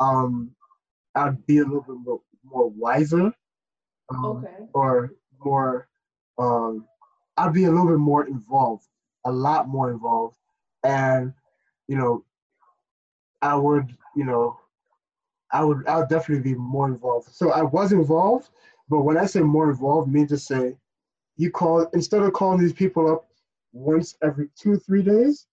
um, 0.00 0.54
I'd 1.14 1.44
be 1.46 1.58
a 1.58 1.64
little 1.64 1.82
bit 1.82 1.96
more, 2.04 2.20
more 2.44 2.70
wiser, 2.70 3.32
um, 4.10 4.24
okay. 4.24 4.64
or 4.74 5.14
more. 5.44 5.88
Um, 6.38 6.86
I'd 7.36 7.52
be 7.52 7.64
a 7.64 7.70
little 7.70 7.88
bit 7.88 7.98
more 7.98 8.26
involved, 8.26 8.86
a 9.24 9.32
lot 9.32 9.68
more 9.68 9.90
involved, 9.90 10.36
and 10.84 11.32
you 11.88 11.96
know, 11.96 12.24
I 13.42 13.54
would, 13.56 13.96
you 14.14 14.24
know, 14.24 14.58
I 15.52 15.64
would, 15.64 15.86
I 15.86 15.98
would 15.98 16.08
definitely 16.08 16.52
be 16.52 16.58
more 16.58 16.88
involved. 16.88 17.28
So 17.32 17.50
I 17.50 17.62
was 17.62 17.92
involved, 17.92 18.50
but 18.88 19.02
when 19.02 19.16
I 19.18 19.26
say 19.26 19.40
more 19.40 19.70
involved, 19.70 20.08
I 20.08 20.12
mean 20.12 20.26
to 20.28 20.38
say, 20.38 20.76
you 21.36 21.50
call 21.50 21.86
instead 21.92 22.22
of 22.22 22.32
calling 22.32 22.60
these 22.60 22.72
people 22.72 23.10
up 23.10 23.28
once 23.72 24.16
every 24.22 24.48
two 24.56 24.76
three 24.76 25.02
days, 25.02 25.46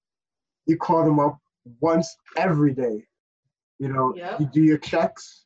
you 0.70 0.78
call 0.78 1.04
them 1.04 1.20
up 1.20 1.40
once 1.82 2.16
every 2.38 2.74
day. 2.74 3.06
You 3.80 3.90
know, 3.90 4.14
yep. 4.16 4.40
you 4.40 4.46
do 4.46 4.62
your 4.62 4.78
checks. 4.78 5.46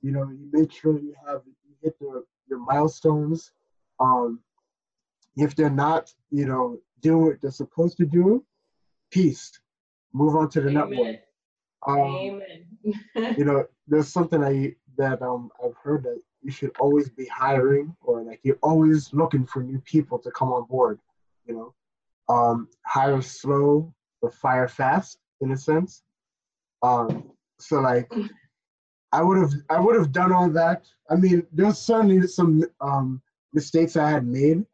You 0.00 0.12
know, 0.12 0.22
you 0.30 0.48
make 0.52 0.72
sure 0.72 0.98
you 0.98 1.14
have 1.26 1.42
you 1.46 1.74
hit 1.82 1.98
the, 1.98 2.24
your 2.48 2.60
milestones. 2.60 3.52
Um, 3.98 4.40
if 5.36 5.54
they're 5.56 5.70
not, 5.70 6.12
you 6.30 6.46
know, 6.46 6.78
doing 7.00 7.26
what 7.26 7.40
they're 7.40 7.50
supposed 7.50 7.96
to 7.98 8.06
do, 8.06 8.44
peace. 9.10 9.60
Move 10.12 10.36
on 10.36 10.48
to 10.50 10.60
the 10.60 10.68
Amen. 10.68 10.90
network. 10.90 11.16
Um, 11.86 11.98
Amen. 11.98 13.34
you 13.36 13.44
know, 13.44 13.64
there's 13.88 14.08
something 14.08 14.42
I 14.42 14.74
that 14.96 15.22
um 15.22 15.50
I've 15.64 15.76
heard 15.82 16.04
that 16.04 16.20
you 16.42 16.50
should 16.50 16.72
always 16.78 17.08
be 17.08 17.26
hiring 17.26 17.94
or 18.02 18.22
like 18.22 18.40
you're 18.42 18.58
always 18.62 19.12
looking 19.12 19.46
for 19.46 19.62
new 19.62 19.78
people 19.80 20.18
to 20.18 20.30
come 20.30 20.52
on 20.52 20.64
board. 20.66 21.00
You 21.46 21.54
know, 21.54 21.74
um, 22.34 22.68
hire 22.84 23.20
slow, 23.22 23.92
but 24.20 24.34
fire 24.34 24.68
fast 24.68 25.18
in 25.40 25.52
a 25.52 25.56
sense. 25.56 26.02
Um, 26.82 27.30
so 27.58 27.80
like 27.80 28.10
I 29.12 29.22
would 29.22 29.38
have 29.38 29.52
I 29.68 29.80
would 29.80 29.96
have 29.96 30.12
done 30.12 30.32
all 30.32 30.48
that. 30.50 30.86
I 31.10 31.16
mean, 31.16 31.46
there's 31.52 31.78
certainly 31.78 32.26
some 32.26 32.64
um, 32.80 33.20
mistakes 33.52 33.96
I 33.96 34.10
had 34.10 34.26
made. 34.26 34.64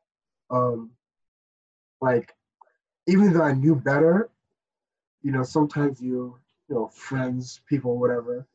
Um, 0.51 0.91
like 2.01 2.35
even 3.07 3.33
though 3.33 3.43
I 3.43 3.53
knew 3.53 3.75
better, 3.75 4.31
you 5.23 5.33
know, 5.33 5.43
sometimes 5.43 6.01
you 6.01 6.37
you 6.69 6.75
know 6.75 6.89
friends, 6.89 7.61
people, 7.69 7.99
whatever, 7.99 8.47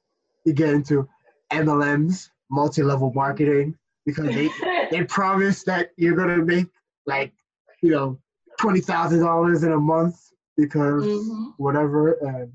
you 0.45 0.53
get 0.53 0.69
into 0.69 1.07
MLMs, 1.51 2.29
multi-level 2.49 3.11
marketing, 3.13 3.75
because 4.05 4.27
they 4.27 4.49
they 4.91 5.03
promise 5.03 5.63
that 5.63 5.91
you're 5.97 6.15
gonna 6.15 6.37
make 6.37 6.67
like 7.05 7.33
you 7.81 7.91
know 7.91 8.19
twenty 8.59 8.81
thousand 8.81 9.21
dollars 9.21 9.63
in 9.63 9.71
a 9.71 9.79
month 9.79 10.30
because 10.57 11.05
mm-hmm. 11.05 11.49
whatever, 11.57 12.13
and 12.13 12.51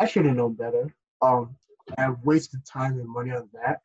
I 0.00 0.06
should 0.06 0.26
have 0.26 0.36
known 0.36 0.54
better. 0.54 0.94
Um, 1.22 1.56
I've 1.98 2.18
wasted 2.24 2.64
time 2.64 2.98
and 2.98 3.08
money 3.08 3.30
on 3.32 3.48
that 3.54 3.80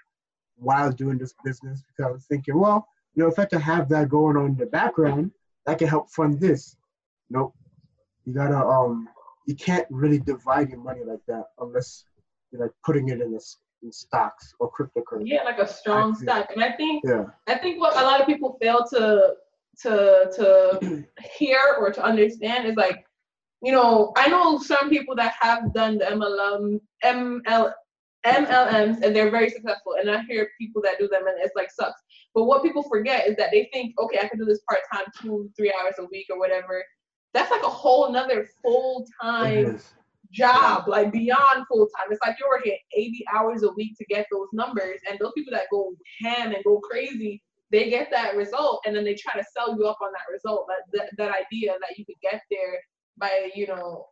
while 0.56 0.92
doing 0.92 1.18
this 1.18 1.34
business 1.44 1.84
because 1.88 2.10
I 2.10 2.12
was 2.12 2.26
thinking, 2.26 2.58
well, 2.58 2.88
you 3.14 3.24
know, 3.24 3.30
if 3.30 3.40
I 3.40 3.46
can 3.46 3.62
have 3.62 3.90
that 3.90 4.10
going 4.10 4.38
on 4.38 4.48
in 4.48 4.58
the 4.58 4.66
background, 4.66 5.32
that 5.66 5.80
can 5.80 5.88
help 5.88 6.10
fund 6.10 6.40
this. 6.40 6.76
Nope. 7.30 7.56
You 8.26 8.34
gotta 8.34 8.58
um 8.58 9.08
you 9.48 9.56
can't 9.56 9.88
really 9.90 10.20
divide 10.20 10.70
your 10.70 10.80
money 10.80 11.02
like 11.04 11.26
that 11.28 11.46
unless 11.60 12.06
you're 12.52 12.62
like 12.62 12.72
putting 12.86 13.10
it 13.10 13.22
in, 13.22 13.32
the, 13.32 13.44
in 13.84 13.92
stocks 13.92 14.54
or 14.60 14.72
cryptocurrency. 14.72 15.24
Yeah, 15.30 15.44
like 15.44 15.58
a 15.58 15.68
strong 15.68 16.16
stock. 16.16 16.52
And 16.54 16.64
I 16.64 16.72
think 16.74 17.04
yeah. 17.06 17.26
I 17.48 17.58
think 17.58 17.80
what 17.80 17.98
a 17.98 18.04
lot 18.04 18.22
of 18.22 18.28
people 18.28 18.58
fail 18.62 18.86
to 18.92 19.36
to 19.82 20.32
to 20.36 21.06
hear 21.38 21.60
or 21.80 21.92
to 21.92 22.04
understand 22.04 22.68
is 22.68 22.76
like, 22.76 23.06
you 23.62 23.72
know, 23.72 24.12
I 24.16 24.28
know 24.28 24.60
some 24.60 24.90
people 24.90 25.16
that 25.16 25.36
have 25.40 25.74
done 25.74 26.00
the 26.00 26.06
MLM 26.06 26.80
ML 27.04 27.74
MLMs 28.26 29.02
and 29.02 29.16
they're 29.16 29.32
very 29.32 29.50
successful. 29.50 29.96
And 30.00 30.10
I 30.10 30.22
hear 30.24 30.50
people 30.60 30.82
that 30.84 31.00
do 31.00 31.08
them 31.08 31.28
and 31.28 31.38
it's 31.40 31.56
like 31.56 31.72
sucks. 31.72 32.02
But 32.34 32.46
what 32.46 32.64
people 32.64 32.84
forget 32.84 33.28
is 33.28 33.36
that 33.38 33.50
they 33.52 33.70
think, 33.74 33.96
okay, 34.00 34.20
I 34.22 34.28
can 34.28 34.40
do 34.40 34.46
this 34.46 34.62
part 34.70 34.82
time, 34.94 35.06
two, 35.20 35.50
three 35.58 35.74
hours 35.82 35.96
a 36.00 36.06
week 36.06 36.28
or 36.30 36.40
whatever. 36.40 36.84
That's 37.34 37.52
like 37.52 37.64
a 37.64 37.70
whole 37.70 38.08
another 38.08 38.48
full 38.62 39.06
time 39.22 39.80
job, 40.32 40.88
like 40.88 41.12
beyond 41.12 41.66
full 41.68 41.88
time. 41.98 42.08
It's 42.12 42.22
like 42.26 42.38
you're 42.40 42.50
working 42.50 42.78
80 42.96 43.26
hours 43.34 43.64
a 43.64 43.72
week 43.74 43.98
to 43.98 44.06
get 44.06 44.28
those 44.32 44.48
numbers. 44.54 45.00
And 45.10 45.20
those 45.20 45.34
people 45.36 45.52
that 45.54 45.66
go 45.72 45.94
ham 46.22 46.54
and 46.54 46.64
go 46.64 46.80
crazy, 46.80 47.42
they 47.72 47.90
get 47.90 48.10
that 48.12 48.36
result 48.36 48.82
and 48.86 48.96
then 48.96 49.04
they 49.04 49.16
try 49.16 49.34
to 49.34 49.46
sell 49.56 49.76
you 49.78 49.88
up 49.88 49.98
on 50.02 50.12
that 50.12 50.32
result, 50.32 50.68
that, 50.68 50.98
that, 50.98 51.10
that 51.18 51.36
idea 51.36 51.74
that 51.80 51.98
you 51.98 52.06
could 52.06 52.20
get 52.22 52.42
there 52.52 52.82
by, 53.18 53.52
you 53.56 53.68
know, 53.68 54.06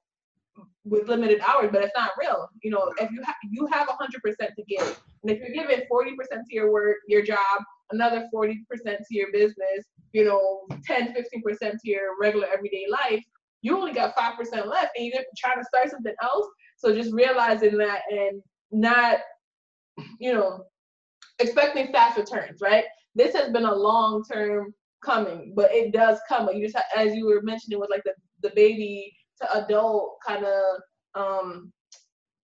with 0.86 1.08
limited 1.08 1.42
hours, 1.42 1.70
but 1.72 1.84
it's 1.84 1.94
not 1.96 2.12
real. 2.20 2.50
You 2.64 2.72
know, 2.72 2.92
if 3.00 3.12
you 3.12 3.22
have 3.24 3.36
you 3.50 3.68
have 3.68 3.88
hundred 3.88 4.22
percent 4.22 4.52
to 4.58 4.64
give, 4.64 5.00
and 5.24 5.32
if 5.32 5.40
you're 5.40 5.54
giving 5.54 5.86
forty 5.88 6.16
percent 6.16 6.46
to 6.48 6.56
your 6.56 6.72
work, 6.72 6.98
your 7.08 7.22
job, 7.22 7.62
another 7.92 8.28
forty 8.32 8.66
percent 8.70 9.00
to 9.08 9.18
your 9.18 9.32
business, 9.32 9.86
you 10.14 10.26
know, 10.26 10.66
10, 10.86 11.14
15 11.14 11.42
percent 11.42 11.80
to 11.82 11.90
your 11.90 12.20
regular 12.20 12.48
everyday 12.54 12.86
life, 12.90 13.24
you 13.62 13.78
only 13.78 13.94
got 13.94 14.16
five 14.16 14.38
percent 14.38 14.68
left, 14.68 14.92
and 14.98 15.06
you're 15.08 15.24
trying 15.38 15.58
to 15.58 15.66
start 15.66 15.90
something 15.92 16.16
else. 16.22 16.48
So 16.78 16.94
just 16.94 17.14
realizing 17.14 17.78
that 17.78 18.02
and 18.10 18.42
not, 18.72 19.20
you 20.20 20.34
know, 20.34 20.66
expecting 21.40 21.92
fast 21.92 22.18
returns, 22.18 22.60
right? 22.62 22.86
This 23.16 23.36
has 23.36 23.52
been 23.52 23.66
a 23.66 23.76
long 23.76 24.24
term 24.24 24.74
coming, 25.04 25.54
but 25.56 25.74
it 25.74 25.92
does 25.92 26.20
come. 26.28 26.46
But 26.46 26.56
you 26.56 26.64
just, 26.66 26.76
have, 26.76 26.86
as 26.96 27.16
you 27.16 27.26
were 27.26 27.42
mentioning, 27.42 27.80
with 27.80 27.90
like 27.90 28.04
the 28.06 28.14
the 28.41 28.52
baby 28.56 29.13
to 29.41 29.63
adult 29.63 30.17
kind 30.25 30.45
of 30.45 30.82
um 31.15 31.71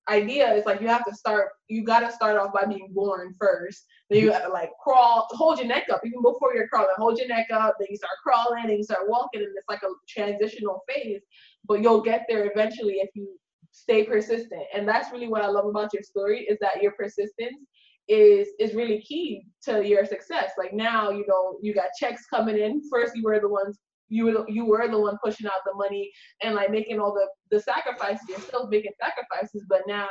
idea. 0.09 0.53
Is 0.53 0.67
like 0.67 0.81
you 0.81 0.89
have 0.89 1.05
to 1.05 1.15
start 1.15 1.49
you 1.69 1.85
got 1.85 2.01
to 2.01 2.13
start 2.13 2.37
off 2.37 2.53
by 2.53 2.67
being 2.67 2.89
born 2.93 3.35
first. 3.39 3.87
Then 4.09 4.21
you 4.21 4.31
got 4.31 4.41
to 4.41 4.49
like 4.49 4.71
crawl 4.83 5.27
hold 5.31 5.59
your 5.59 5.69
neck 5.69 5.85
up. 5.93 6.01
Even 6.05 6.23
before 6.23 6.55
you're 6.55 6.69
crawling 6.69 6.89
hold 6.97 7.19
your 7.19 7.29
neck 7.29 7.47
up. 7.53 7.77
Then 7.79 7.89
you 7.91 7.97
start 7.97 8.13
crawling 8.23 8.65
and 8.65 8.77
you 8.77 8.83
start 8.83 9.09
walking 9.09 9.41
and 9.41 9.51
it's 9.57 9.69
like 9.69 9.83
a 9.83 9.89
transitional 10.09 10.83
phase. 10.89 11.23
But 11.67 11.83
you'll 11.83 12.03
get 12.03 12.27
there 12.29 12.51
eventually 12.51 12.95
if 12.95 13.11
you 13.15 13.39
stay 13.73 14.05
persistent. 14.05 14.65
And 14.75 14.87
that's 14.89 15.13
really 15.13 15.29
what 15.29 15.43
i 15.43 15.47
love 15.47 15.67
about 15.67 15.93
your 15.93 16.03
story 16.03 16.41
is 16.41 16.59
that 16.61 16.83
your 16.83 16.93
persistence 16.93 17.67
is 18.09 18.49
is 18.59 18.75
really 18.75 19.01
key 19.03 19.45
to 19.63 19.87
your 19.87 20.05
success. 20.05 20.53
Like 20.59 20.73
now 20.73 21.11
you 21.11 21.25
know 21.29 21.59
you 21.63 21.73
got 21.73 21.91
checks 21.99 22.27
coming 22.29 22.59
in. 22.59 22.83
First 22.91 23.15
you 23.15 23.23
were 23.23 23.39
the 23.39 23.49
ones 23.49 23.79
you 24.11 24.25
were 24.25 24.45
you 24.49 24.67
were 24.67 24.87
the 24.89 24.99
one 24.99 25.17
pushing 25.25 25.47
out 25.47 25.65
the 25.65 25.75
money 25.75 26.11
and 26.43 26.55
like 26.55 26.71
making 26.71 27.01
all 27.01 27.15
the 27.15 27.27
the 27.51 27.63
sacrifices. 27.63 28.21
You're 28.29 28.41
still 28.41 28.69
making 28.69 28.93
sacrifices, 29.01 29.65
but 29.69 29.83
now 29.87 30.09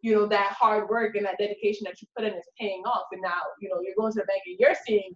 you 0.00 0.14
know 0.14 0.26
that 0.26 0.54
hard 0.58 0.88
work 0.88 1.16
and 1.16 1.26
that 1.26 1.38
dedication 1.38 1.84
that 1.84 2.00
you 2.00 2.06
put 2.16 2.26
in 2.26 2.34
is 2.34 2.44
paying 2.60 2.82
off. 2.86 3.06
And 3.10 3.22
now 3.22 3.40
you 3.60 3.68
know 3.68 3.80
you're 3.82 3.96
going 3.96 4.12
to 4.12 4.20
the 4.20 4.26
bank 4.26 4.42
and 4.46 4.56
you're 4.60 4.76
seeing 4.86 5.14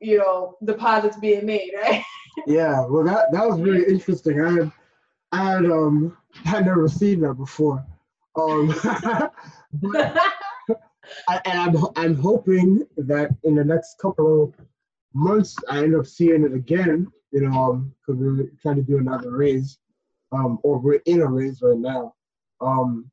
you 0.00 0.18
know 0.18 0.56
deposits 0.64 1.18
being 1.18 1.46
made, 1.46 1.72
right? 1.80 2.02
yeah, 2.46 2.84
well 2.86 3.04
that 3.04 3.30
that 3.32 3.46
was 3.46 3.60
really 3.60 3.84
interesting. 3.86 4.40
I 4.40 4.52
had 4.52 4.72
I 5.32 5.42
had 5.42 5.64
um 5.66 6.16
i 6.44 6.48
had 6.48 6.66
never 6.66 6.88
seen 6.88 7.20
that 7.20 7.34
before. 7.34 7.84
Um, 8.36 8.74
but, 9.72 10.18
I, 11.28 11.40
and 11.44 11.60
I'm 11.60 11.86
I'm 11.96 12.16
hoping 12.16 12.86
that 12.96 13.30
in 13.44 13.54
the 13.54 13.64
next 13.64 13.98
couple 14.00 14.42
of 14.42 14.54
months 15.12 15.56
I 15.70 15.84
end 15.84 15.94
up 15.94 16.06
seeing 16.06 16.44
it 16.44 16.54
again 16.54 17.06
you 17.34 17.40
know, 17.40 17.84
because 18.00 18.20
um, 18.20 18.36
we're 18.38 18.50
trying 18.62 18.76
to 18.76 18.82
do 18.82 18.98
another 18.98 19.32
raise, 19.32 19.78
um, 20.30 20.60
or 20.62 20.78
we're 20.78 21.02
in 21.04 21.20
a 21.20 21.26
raise 21.26 21.60
right 21.60 21.76
now. 21.76 22.14
Um, 22.60 23.10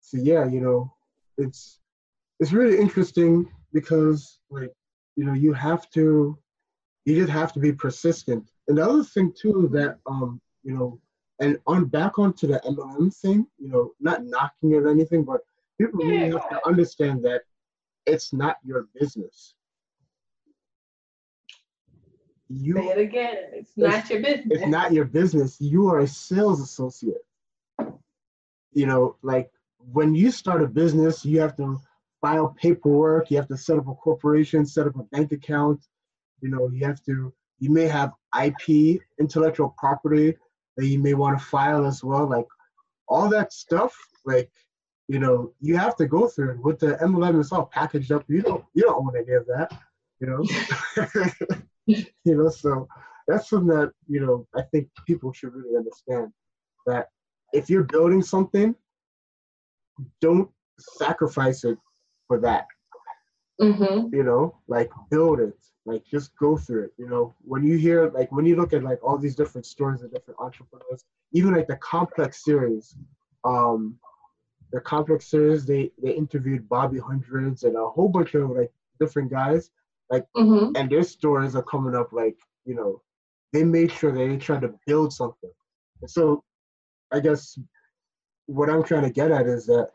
so 0.00 0.18
yeah, 0.18 0.44
you 0.44 0.60
know, 0.60 0.92
it's 1.38 1.80
it's 2.40 2.52
really 2.52 2.78
interesting 2.78 3.50
because 3.72 4.38
like 4.50 4.70
you 5.16 5.24
know 5.24 5.32
you 5.32 5.54
have 5.54 5.88
to 5.92 6.38
you 7.06 7.16
just 7.16 7.32
have 7.32 7.54
to 7.54 7.58
be 7.58 7.72
persistent. 7.72 8.50
And 8.68 8.76
the 8.76 8.84
other 8.84 9.02
thing 9.02 9.32
too 9.32 9.70
that 9.72 9.98
um 10.06 10.42
you 10.62 10.74
know 10.74 11.00
and 11.40 11.58
on 11.66 11.86
back 11.86 12.18
onto 12.18 12.46
the 12.46 12.60
MLM 12.66 13.16
thing, 13.16 13.46
you 13.58 13.68
know, 13.68 13.92
not 13.98 14.24
knocking 14.24 14.72
it 14.72 14.84
or 14.84 14.90
anything, 14.90 15.24
but 15.24 15.40
people 15.80 16.00
really 16.00 16.30
have 16.30 16.50
to 16.50 16.66
understand 16.66 17.24
that 17.24 17.42
it's 18.04 18.34
not 18.34 18.58
your 18.62 18.88
business 18.94 19.54
you 22.48 22.74
say 22.74 22.88
it 22.88 22.98
again. 22.98 23.36
It's, 23.52 23.72
it's 23.76 23.78
not 23.78 24.10
your 24.10 24.20
business. 24.20 24.46
It's 24.50 24.66
not 24.66 24.92
your 24.92 25.04
business. 25.04 25.56
You 25.60 25.88
are 25.88 26.00
a 26.00 26.06
sales 26.06 26.60
associate. 26.60 27.24
You 28.72 28.86
know, 28.86 29.16
like 29.22 29.50
when 29.92 30.14
you 30.14 30.30
start 30.30 30.62
a 30.62 30.66
business, 30.66 31.24
you 31.24 31.40
have 31.40 31.56
to 31.56 31.78
file 32.20 32.54
paperwork, 32.60 33.30
you 33.30 33.36
have 33.36 33.48
to 33.48 33.56
set 33.56 33.78
up 33.78 33.88
a 33.88 33.94
corporation, 33.94 34.66
set 34.66 34.86
up 34.86 34.96
a 34.96 35.02
bank 35.04 35.32
account, 35.32 35.84
you 36.40 36.48
know, 36.48 36.68
you 36.72 36.84
have 36.84 37.02
to 37.04 37.32
you 37.60 37.70
may 37.70 37.86
have 37.86 38.12
IP, 38.42 39.00
intellectual 39.18 39.74
property 39.78 40.36
that 40.76 40.86
you 40.86 40.98
may 40.98 41.14
want 41.14 41.38
to 41.38 41.44
file 41.44 41.86
as 41.86 42.02
well. 42.02 42.28
Like 42.28 42.46
all 43.08 43.28
that 43.30 43.52
stuff, 43.52 43.96
like, 44.24 44.50
you 45.08 45.18
know, 45.18 45.52
you 45.60 45.76
have 45.76 45.96
to 45.96 46.06
go 46.06 46.26
through 46.26 46.52
it. 46.52 46.62
With 46.62 46.80
the 46.80 46.96
MLM 46.96 47.40
it's 47.40 47.52
all 47.52 47.66
packaged 47.66 48.12
up, 48.12 48.24
you 48.28 48.42
don't 48.42 48.64
you 48.74 48.82
don't 48.82 49.06
own 49.06 49.16
any 49.16 49.32
of 49.32 49.46
that, 49.46 49.72
you 50.20 50.26
know. 50.26 51.46
you 51.86 52.06
know, 52.24 52.48
so 52.48 52.88
that's 53.26 53.48
something 53.48 53.68
that, 53.68 53.92
you 54.08 54.20
know, 54.20 54.46
I 54.54 54.62
think 54.62 54.88
people 55.06 55.32
should 55.32 55.54
really 55.54 55.76
understand 55.76 56.32
that 56.86 57.08
if 57.52 57.70
you're 57.70 57.84
building 57.84 58.22
something, 58.22 58.74
don't 60.20 60.50
sacrifice 60.78 61.64
it 61.64 61.78
for 62.26 62.38
that. 62.40 62.66
Mm-hmm. 63.60 64.14
You 64.14 64.24
know, 64.24 64.58
like 64.66 64.90
build 65.10 65.38
it, 65.40 65.56
like 65.86 66.04
just 66.10 66.36
go 66.38 66.56
through 66.56 66.84
it. 66.84 66.92
You 66.98 67.08
know, 67.08 67.34
when 67.42 67.62
you 67.62 67.76
hear, 67.76 68.10
like, 68.10 68.32
when 68.32 68.44
you 68.44 68.56
look 68.56 68.72
at 68.72 68.82
like 68.82 68.98
all 69.02 69.16
these 69.16 69.36
different 69.36 69.66
stories 69.66 70.02
of 70.02 70.12
different 70.12 70.40
entrepreneurs, 70.40 71.04
even 71.32 71.54
like 71.54 71.68
the 71.68 71.76
complex 71.76 72.44
series, 72.44 72.96
um, 73.44 73.96
the 74.72 74.80
complex 74.80 75.30
series, 75.30 75.64
they 75.64 75.92
they 76.02 76.10
interviewed 76.10 76.68
Bobby 76.68 76.98
Hundreds 76.98 77.62
and 77.62 77.76
a 77.76 77.86
whole 77.86 78.08
bunch 78.08 78.34
of 78.34 78.50
like 78.50 78.72
different 78.98 79.30
guys 79.30 79.70
like, 80.10 80.24
mm-hmm. 80.36 80.76
and 80.76 80.90
their 80.90 81.02
stories 81.02 81.56
are 81.56 81.62
coming 81.62 81.94
up 81.94 82.12
like, 82.12 82.36
you 82.64 82.74
know, 82.74 83.02
they 83.52 83.64
made 83.64 83.90
sure 83.90 84.12
they 84.12 84.36
tried 84.36 84.62
to 84.62 84.74
build 84.86 85.12
something. 85.12 85.50
And 86.00 86.10
so 86.10 86.42
I 87.12 87.20
guess 87.20 87.58
what 88.46 88.68
I'm 88.68 88.82
trying 88.82 89.04
to 89.04 89.10
get 89.10 89.30
at 89.30 89.46
is 89.46 89.66
that 89.66 89.90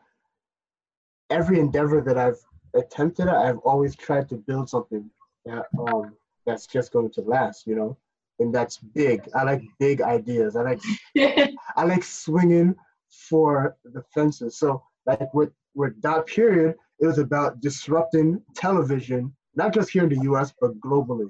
every 1.29 1.59
endeavor 1.59 2.01
that 2.01 2.17
I've 2.17 2.39
attempted 2.73 3.27
at, 3.27 3.35
I've 3.35 3.59
always 3.59 3.95
tried 3.95 4.29
to 4.29 4.35
build 4.35 4.69
something 4.69 5.09
that 5.45 5.65
um 5.77 6.15
that's 6.45 6.67
just 6.67 6.91
going 6.91 7.11
to 7.11 7.21
last, 7.21 7.67
you 7.67 7.75
know, 7.75 7.97
and 8.39 8.53
that's 8.53 8.77
big. 8.77 9.29
I 9.35 9.43
like 9.43 9.61
big 9.79 10.01
ideas. 10.01 10.55
I 10.55 10.63
like 10.63 10.81
I 11.75 11.83
like 11.83 12.03
swinging 12.03 12.75
for 13.09 13.77
the 13.83 14.03
fences. 14.13 14.57
So 14.57 14.81
like 15.05 15.33
with 15.33 15.51
with 15.75 16.01
dot 16.01 16.27
period, 16.27 16.75
it 16.99 17.05
was 17.05 17.19
about 17.19 17.59
disrupting 17.61 18.41
television 18.55 19.35
not 19.55 19.73
just 19.73 19.89
here 19.89 20.03
in 20.03 20.09
the 20.09 20.23
US, 20.31 20.53
but 20.59 20.79
globally. 20.79 21.29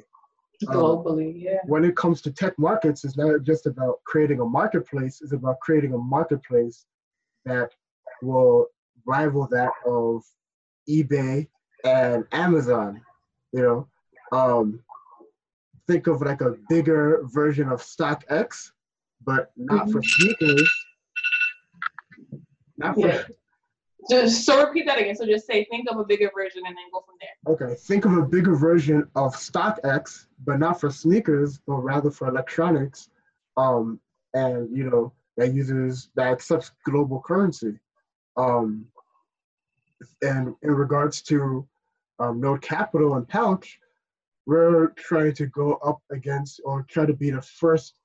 Globally, 0.65 1.29
um, 1.29 1.37
yeah. 1.37 1.59
When 1.65 1.85
it 1.85 1.95
comes 1.95 2.21
to 2.23 2.31
tech 2.31 2.57
markets, 2.59 3.05
it's 3.05 3.17
not 3.17 3.43
just 3.43 3.65
about 3.65 4.03
creating 4.03 4.41
a 4.41 4.45
marketplace, 4.45 5.21
it's 5.21 5.31
about 5.31 5.59
creating 5.61 5.93
a 5.93 5.97
marketplace 5.97 6.85
that 7.45 7.71
will 8.21 8.67
rival 9.05 9.47
that 9.47 9.71
of 9.85 10.23
eBay 10.89 11.47
and 11.85 12.25
Amazon. 12.33 13.01
You 13.53 13.61
know, 13.61 14.37
um, 14.37 14.83
think 15.87 16.07
of 16.07 16.21
like 16.21 16.41
a 16.41 16.55
bigger 16.67 17.21
version 17.23 17.69
of 17.69 17.81
StockX, 17.81 18.71
but 19.25 19.51
not 19.55 19.89
for 19.89 20.03
sneakers. 20.03 20.69
Not 22.77 22.95
for, 22.95 23.07
Yeah. 23.07 23.23
Just 24.09 24.45
so 24.45 24.65
repeat 24.65 24.85
that 24.85 24.99
again. 24.99 25.15
So 25.15 25.25
just 25.25 25.45
say 25.45 25.65
think 25.65 25.89
of 25.89 25.97
a 25.97 26.05
bigger 26.05 26.31
version 26.35 26.63
and 26.65 26.75
then 26.75 26.85
go 26.91 27.03
from 27.05 27.15
there. 27.19 27.53
Okay, 27.53 27.79
think 27.81 28.05
of 28.05 28.17
a 28.17 28.21
bigger 28.21 28.55
version 28.55 29.07
of 29.15 29.35
StockX, 29.35 30.27
but 30.45 30.59
not 30.59 30.79
for 30.79 30.89
sneakers, 30.89 31.59
but 31.67 31.77
rather 31.77 32.09
for 32.09 32.27
electronics, 32.27 33.09
um, 33.57 33.99
and 34.33 34.75
you 34.75 34.89
know 34.89 35.11
that 35.37 35.53
uses 35.53 36.09
that 36.15 36.31
accepts 36.31 36.71
global 36.85 37.21
currency. 37.21 37.77
Um, 38.37 38.85
and 40.21 40.55
in 40.61 40.71
regards 40.71 41.21
to 41.23 41.67
um, 42.19 42.39
Node 42.39 42.61
Capital 42.61 43.15
and 43.15 43.27
Pouch, 43.27 43.79
we're 44.45 44.87
trying 44.91 45.33
to 45.33 45.45
go 45.47 45.73
up 45.75 46.01
against 46.11 46.61
or 46.63 46.83
try 46.89 47.05
to 47.05 47.13
be 47.13 47.31
the 47.31 47.41
first 47.41 47.95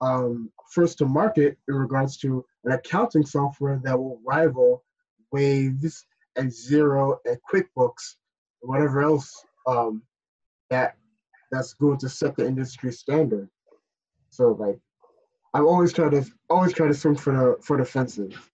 um, 0.00 0.50
first 0.72 0.98
to 0.98 1.06
market 1.06 1.58
in 1.68 1.74
regards 1.74 2.16
to 2.18 2.44
an 2.64 2.72
accounting 2.72 3.24
software 3.24 3.80
that 3.84 3.98
will 3.98 4.20
rival 4.24 4.84
Waves 5.32 6.06
and 6.36 6.50
Xero 6.50 7.18
and 7.24 7.38
QuickBooks, 7.52 8.16
whatever 8.60 9.02
else 9.02 9.44
um, 9.66 10.02
that 10.70 10.96
that's 11.50 11.74
going 11.74 11.98
to 11.98 12.08
set 12.08 12.36
the 12.36 12.46
industry 12.46 12.92
standard. 12.92 13.48
So 14.30 14.52
like, 14.52 14.78
I'm 15.54 15.66
always 15.66 15.92
trying 15.92 16.10
to 16.10 16.24
always 16.50 16.72
try 16.72 16.86
to 16.86 16.94
swim 16.94 17.16
for 17.16 17.32
the 17.32 17.62
for 17.62 17.76
the 17.76 17.84
fences. 17.84 18.34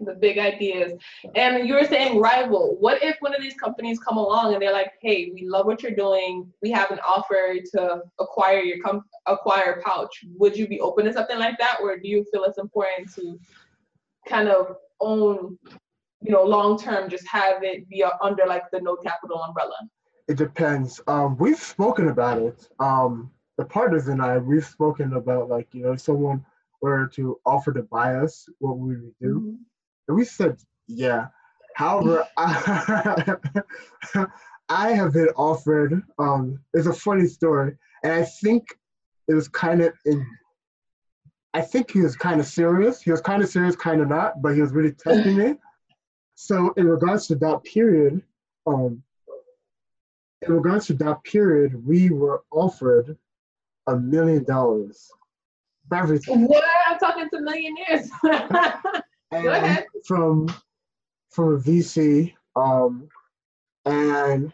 The 0.00 0.14
big 0.14 0.38
ideas. 0.38 0.94
And 1.36 1.68
you 1.68 1.74
were 1.74 1.84
saying 1.84 2.18
rival. 2.18 2.76
What 2.80 3.00
if 3.00 3.16
one 3.20 3.32
of 3.32 3.40
these 3.40 3.54
companies 3.54 4.00
come 4.00 4.16
along 4.16 4.52
and 4.52 4.60
they're 4.60 4.72
like, 4.72 4.94
hey, 5.00 5.30
we 5.32 5.46
love 5.46 5.66
what 5.66 5.84
you're 5.84 5.94
doing. 5.94 6.52
We 6.62 6.72
have 6.72 6.90
an 6.90 6.98
offer 7.06 7.54
to 7.74 8.02
acquire 8.18 8.58
your 8.58 8.78
com- 8.84 9.04
acquire 9.26 9.80
pouch. 9.86 10.24
Would 10.36 10.56
you 10.56 10.66
be 10.66 10.80
open 10.80 11.04
to 11.04 11.12
something 11.12 11.38
like 11.38 11.58
that? 11.58 11.78
Or 11.80 11.96
do 11.96 12.08
you 12.08 12.24
feel 12.32 12.42
it's 12.42 12.58
important 12.58 13.14
to 13.14 13.38
kind 14.26 14.48
of 14.48 14.74
own, 15.00 15.58
you 16.20 16.32
know, 16.32 16.42
long 16.42 16.78
term, 16.78 17.08
just 17.08 17.26
have 17.28 17.62
it 17.62 17.88
be 17.88 18.04
under 18.22 18.46
like 18.46 18.64
the 18.72 18.80
Node 18.80 19.02
Capital 19.02 19.42
umbrella? 19.42 19.76
It 20.28 20.36
depends. 20.36 21.00
Um, 21.06 21.36
we've 21.38 21.58
spoken 21.58 22.08
about 22.08 22.38
it. 22.42 22.68
Um, 22.80 23.30
the 23.56 23.64
partners 23.64 24.08
and 24.08 24.22
I, 24.22 24.38
we've 24.38 24.64
spoken 24.64 25.14
about 25.14 25.48
like 25.48 25.68
you 25.72 25.82
know, 25.82 25.92
if 25.92 26.00
someone 26.00 26.44
were 26.80 27.08
to 27.14 27.38
offer 27.44 27.72
to 27.72 27.82
buy 27.82 28.14
us, 28.14 28.48
what 28.58 28.78
would 28.78 29.00
we 29.02 29.12
do? 29.20 29.40
Mhm. 29.40 29.56
And 30.08 30.16
we 30.16 30.24
said, 30.24 30.58
yeah. 30.86 31.26
However, 31.74 32.26
I, 32.36 33.36
I 34.68 34.90
have 34.92 35.12
been 35.12 35.28
offered, 35.36 36.02
um, 36.18 36.58
it's 36.74 36.86
a 36.86 36.92
funny 36.92 37.26
story. 37.26 37.76
And 38.04 38.12
I 38.12 38.24
think 38.24 38.64
it 39.28 39.34
was 39.34 39.48
kind 39.48 39.82
of 39.82 39.92
in, 40.04 40.26
I 41.54 41.60
think 41.62 41.90
he 41.90 42.00
was 42.00 42.16
kind 42.16 42.40
of 42.40 42.46
serious. 42.46 43.00
He 43.00 43.10
was 43.10 43.20
kind 43.20 43.42
of 43.42 43.48
serious, 43.48 43.74
kind 43.74 44.00
of 44.00 44.08
not, 44.08 44.42
but 44.42 44.54
he 44.54 44.60
was 44.60 44.72
really 44.72 44.92
testing 44.92 45.36
me. 45.36 45.54
So 46.34 46.72
in 46.76 46.86
regards 46.86 47.26
to 47.28 47.36
that 47.36 47.64
period, 47.64 48.22
um, 48.66 49.02
in 50.42 50.52
regards 50.52 50.86
to 50.86 50.94
that 50.94 51.24
period, 51.24 51.84
we 51.86 52.10
were 52.10 52.42
offered 52.52 53.16
a 53.86 53.96
million 53.96 54.44
dollars 54.44 55.10
for 55.88 55.96
everything. 55.96 56.46
What? 56.46 56.64
I'm 56.86 56.98
talking 56.98 57.28
to 57.30 57.40
millionaires. 57.40 58.10
and 59.32 59.46
ahead. 59.46 59.86
from 60.06 60.48
from 61.30 61.54
a 61.54 61.58
VC, 61.58 62.34
um, 62.56 63.08
and 63.84 64.52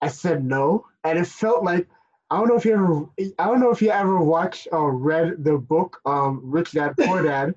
I 0.00 0.08
said 0.08 0.44
no, 0.44 0.86
and 1.04 1.18
it 1.18 1.26
felt 1.26 1.64
like 1.64 1.88
I 2.30 2.38
don't 2.38 2.48
know 2.48 2.56
if 2.56 2.64
you 2.64 2.74
ever 2.74 3.06
I 3.38 3.46
don't 3.46 3.60
know 3.60 3.70
if 3.70 3.82
you 3.82 3.90
ever 3.90 4.18
watched 4.20 4.68
or 4.72 4.94
read 4.96 5.42
the 5.44 5.58
book 5.58 6.00
um, 6.06 6.40
Rich 6.44 6.72
Dad 6.72 6.94
Poor 6.98 7.22
Dad. 7.22 7.54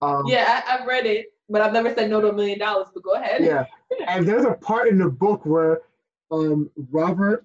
Um, 0.00 0.24
yeah, 0.26 0.62
I, 0.66 0.78
I've 0.78 0.86
read 0.86 1.06
it, 1.06 1.26
but 1.48 1.60
I've 1.60 1.72
never 1.72 1.92
said 1.92 2.08
no 2.08 2.20
to 2.20 2.28
a 2.28 2.32
million 2.32 2.58
dollars. 2.58 2.86
But 2.94 3.02
go 3.02 3.14
ahead. 3.14 3.42
yeah, 3.42 3.64
and 4.08 4.26
there's 4.26 4.44
a 4.44 4.52
part 4.54 4.88
in 4.88 4.98
the 4.98 5.08
book 5.08 5.44
where 5.44 5.80
um, 6.30 6.70
Robert 6.92 7.44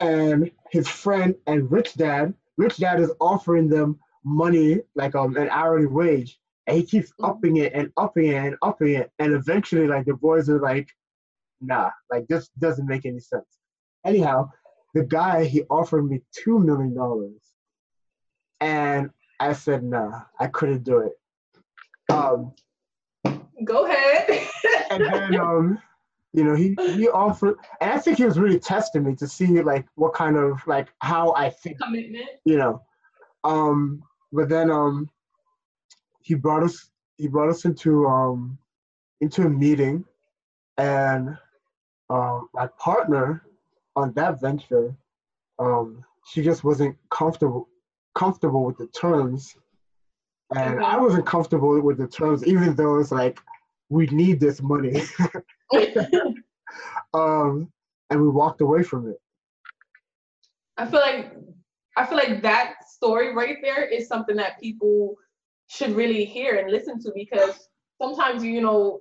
and 0.00 0.50
his 0.70 0.86
friend 0.86 1.34
and 1.46 1.70
Rich 1.72 1.94
Dad, 1.94 2.34
Rich 2.58 2.76
Dad 2.76 3.00
is 3.00 3.10
offering 3.20 3.68
them 3.68 3.98
money 4.24 4.80
like 4.94 5.14
um 5.14 5.36
an 5.38 5.48
hourly 5.50 5.86
wage, 5.86 6.38
and 6.66 6.76
he 6.76 6.82
keeps 6.84 7.10
Mhm. 7.12 7.30
upping 7.30 7.56
it 7.56 7.72
and 7.72 7.90
upping 7.96 8.26
it 8.26 8.34
and 8.34 8.56
upping 8.60 8.94
it, 8.96 9.10
and 9.18 9.32
eventually 9.32 9.86
like 9.86 10.04
the 10.04 10.14
boys 10.14 10.50
are 10.50 10.60
like, 10.60 10.90
nah, 11.62 11.90
like 12.10 12.26
this 12.28 12.50
doesn't 12.58 12.86
make 12.86 13.06
any 13.06 13.20
sense. 13.20 13.46
Anyhow, 14.04 14.50
the 14.96 15.04
guy 15.04 15.44
he 15.44 15.62
offered 15.64 16.08
me 16.08 16.22
two 16.32 16.58
million 16.58 16.94
dollars, 16.94 17.42
and 18.62 19.10
I 19.38 19.52
said 19.52 19.84
nah, 19.84 20.22
I 20.40 20.46
couldn't 20.46 20.84
do 20.84 21.00
it. 21.00 21.12
Um, 22.10 22.54
Go 23.62 23.84
ahead. 23.84 24.48
and 24.90 25.04
then 25.04 25.38
um 25.38 25.78
you 26.32 26.44
know 26.44 26.54
he 26.54 26.76
he 26.94 27.08
offered 27.08 27.56
and 27.80 27.90
i 27.90 27.98
think 27.98 28.18
he 28.18 28.24
was 28.24 28.38
really 28.38 28.58
testing 28.58 29.02
me 29.02 29.14
to 29.16 29.26
see 29.26 29.62
like 29.62 29.86
what 29.94 30.12
kind 30.12 30.36
of 30.36 30.60
like 30.66 30.88
how 31.00 31.32
i 31.34 31.48
think 31.48 31.80
Commitment. 31.80 32.28
you 32.44 32.58
know 32.58 32.82
um 33.44 34.02
but 34.32 34.48
then 34.50 34.70
um 34.70 35.08
he 36.20 36.34
brought 36.34 36.62
us 36.62 36.90
he 37.16 37.26
brought 37.26 37.48
us 37.48 37.64
into 37.64 38.06
um 38.06 38.58
into 39.22 39.42
a 39.42 39.48
meeting 39.48 40.04
and 40.76 41.36
um 42.10 42.48
my 42.52 42.66
partner 42.78 43.42
on 43.96 44.12
that 44.12 44.40
venture 44.40 44.94
um 45.58 46.04
she 46.26 46.42
just 46.42 46.62
wasn't 46.62 46.96
comfortable 47.10 47.68
comfortable 48.14 48.64
with 48.64 48.76
the 48.78 48.86
terms 48.88 49.56
and 50.54 50.80
i 50.80 50.98
wasn't 50.98 51.26
comfortable 51.26 51.80
with 51.80 51.98
the 51.98 52.06
terms 52.06 52.46
even 52.46 52.74
though 52.76 52.98
it's 52.98 53.10
like 53.10 53.40
we 53.88 54.06
need 54.08 54.38
this 54.40 54.62
money 54.62 55.02
um, 57.14 57.70
and 58.10 58.20
we 58.20 58.28
walked 58.28 58.60
away 58.60 58.82
from 58.82 59.08
it. 59.08 59.20
I 60.76 60.86
feel 60.86 61.00
like 61.00 61.32
I 61.96 62.04
feel 62.04 62.18
like 62.18 62.42
that 62.42 62.74
story 62.88 63.34
right 63.34 63.56
there 63.62 63.84
is 63.84 64.06
something 64.06 64.36
that 64.36 64.60
people 64.60 65.16
should 65.68 65.92
really 65.92 66.24
hear 66.24 66.56
and 66.56 66.70
listen 66.70 67.00
to 67.02 67.12
because 67.14 67.68
sometimes 68.00 68.44
you 68.44 68.60
know 68.60 69.00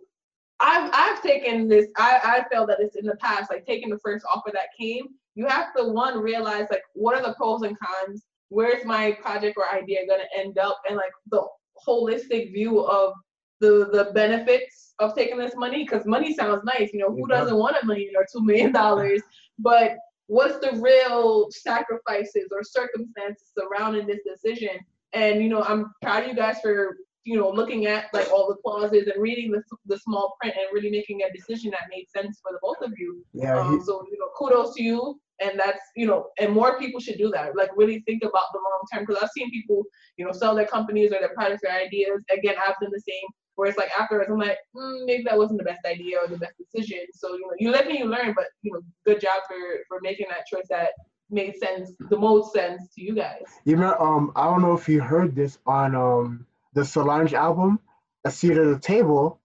I've 0.59 0.89
I've 0.93 1.21
taken 1.21 1.67
this 1.67 1.87
I 1.97 2.19
I 2.23 2.53
felt 2.53 2.67
that 2.69 2.79
it's 2.79 2.95
in 2.95 3.05
the 3.05 3.17
past 3.17 3.51
like 3.51 3.65
taking 3.65 3.89
the 3.89 3.99
first 3.99 4.25
offer 4.31 4.51
that 4.53 4.67
came 4.79 5.07
you 5.35 5.45
have 5.47 5.73
to 5.75 5.83
one 5.83 6.19
realize 6.19 6.67
like 6.71 6.83
what 6.93 7.15
are 7.15 7.21
the 7.21 7.33
pros 7.35 7.61
and 7.61 7.77
cons? 7.77 8.25
Where's 8.49 8.85
my 8.85 9.11
project 9.21 9.57
or 9.57 9.73
idea 9.73 10.07
going 10.07 10.21
to 10.21 10.39
end 10.39 10.57
up? 10.57 10.79
And 10.87 10.97
like 10.97 11.11
the 11.29 11.43
holistic 11.85 12.53
view 12.53 12.79
of 12.79 13.13
the 13.59 13.89
the 13.91 14.11
benefits 14.13 14.93
of 14.99 15.13
taking 15.13 15.37
this 15.37 15.55
money 15.55 15.83
because 15.83 16.05
money 16.05 16.33
sounds 16.33 16.61
nice 16.65 16.91
you 16.93 16.99
know 16.99 17.09
who 17.09 17.27
doesn't 17.27 17.55
want 17.55 17.77
a 17.81 17.85
million 17.85 18.13
or 18.15 18.25
two 18.31 18.43
million 18.43 18.71
dollars? 18.71 19.21
But 19.59 19.97
what's 20.27 20.59
the 20.59 20.79
real 20.81 21.47
sacrifices 21.51 22.47
or 22.51 22.63
circumstances 22.63 23.51
surrounding 23.57 24.07
this 24.07 24.21
decision? 24.25 24.77
And 25.13 25.41
you 25.41 25.49
know 25.49 25.63
i'm 25.63 25.93
proud 26.01 26.23
of 26.23 26.29
you 26.29 26.35
guys 26.35 26.57
for 26.61 26.97
you 27.25 27.37
know 27.37 27.49
looking 27.49 27.87
at 27.87 28.05
like 28.13 28.31
all 28.31 28.47
the 28.47 28.55
clauses 28.63 29.07
and 29.07 29.21
reading 29.21 29.51
the, 29.51 29.61
the 29.87 29.97
small 29.97 30.35
print 30.39 30.55
and 30.57 30.67
really 30.71 30.91
making 30.91 31.21
a 31.23 31.33
decision 31.33 31.71
that 31.71 31.89
made 31.89 32.05
sense 32.15 32.39
for 32.41 32.51
the 32.51 32.59
both 32.61 32.81
of 32.81 32.93
you. 32.97 33.25
Yeah, 33.33 33.59
um, 33.59 33.79
he, 33.79 33.83
so 33.83 34.05
you 34.11 34.17
know 34.19 34.29
kudos 34.37 34.75
to 34.75 34.83
you. 34.83 35.19
And 35.41 35.59
that's 35.59 35.81
you 35.97 36.07
know 36.07 36.27
and 36.39 36.53
more 36.53 36.79
people 36.79 37.01
should 37.01 37.17
do 37.17 37.29
that. 37.31 37.57
Like 37.57 37.69
really 37.75 38.01
think 38.07 38.23
about 38.23 38.45
the 38.53 38.59
long 38.59 38.81
term. 38.93 39.05
Because 39.05 39.21
i've 39.21 39.31
seen 39.31 39.51
people 39.51 39.83
you 40.15 40.25
know 40.25 40.31
sell 40.31 40.55
their 40.55 40.67
companies 40.67 41.11
or 41.11 41.19
their 41.19 41.33
products 41.33 41.63
or 41.65 41.71
ideas 41.71 42.23
again 42.31 42.55
i've 42.65 42.79
done 42.79 42.91
the 42.93 43.01
same. 43.01 43.27
Where 43.55 43.67
it's 43.67 43.77
like 43.77 43.89
afterwards 43.99 44.29
i'm 44.31 44.37
like 44.37 44.59
mm, 44.75 45.05
maybe 45.05 45.23
that 45.23 45.37
wasn't 45.37 45.59
the 45.59 45.65
best 45.65 45.83
idea 45.85 46.19
or 46.21 46.27
the 46.27 46.37
best 46.37 46.53
decision. 46.57 46.99
So 47.13 47.33
you 47.33 47.41
know 47.41 47.55
you 47.57 47.71
live 47.71 47.87
and 47.87 47.97
you 47.99 48.05
learn 48.05 48.33
but 48.33 48.45
you 48.61 48.71
know 48.71 48.81
good 49.05 49.19
job 49.19 49.41
for 49.47 49.57
for 49.89 49.99
making 50.01 50.27
that 50.29 50.45
choice 50.45 50.67
that 50.69 50.91
made 51.31 51.55
sense 51.57 51.91
the 52.11 52.17
most 52.17 52.53
sense 52.53 52.93
to 52.93 53.01
you 53.01 53.15
guys. 53.15 53.43
You 53.65 53.77
know, 53.77 53.95
um, 53.99 54.31
I 54.35 54.45
don't 54.45 54.61
know 54.61 54.75
if 54.75 54.87
you 54.87 55.01
heard 55.01 55.35
this 55.35 55.57
on 55.65 55.95
um 55.95 56.45
the 56.75 56.85
Solange 56.85 57.33
album, 57.33 57.79
"A 58.23 58.31
Seat 58.31 58.57
at 58.57 58.65
the 58.65 58.79
Table." 58.79 59.41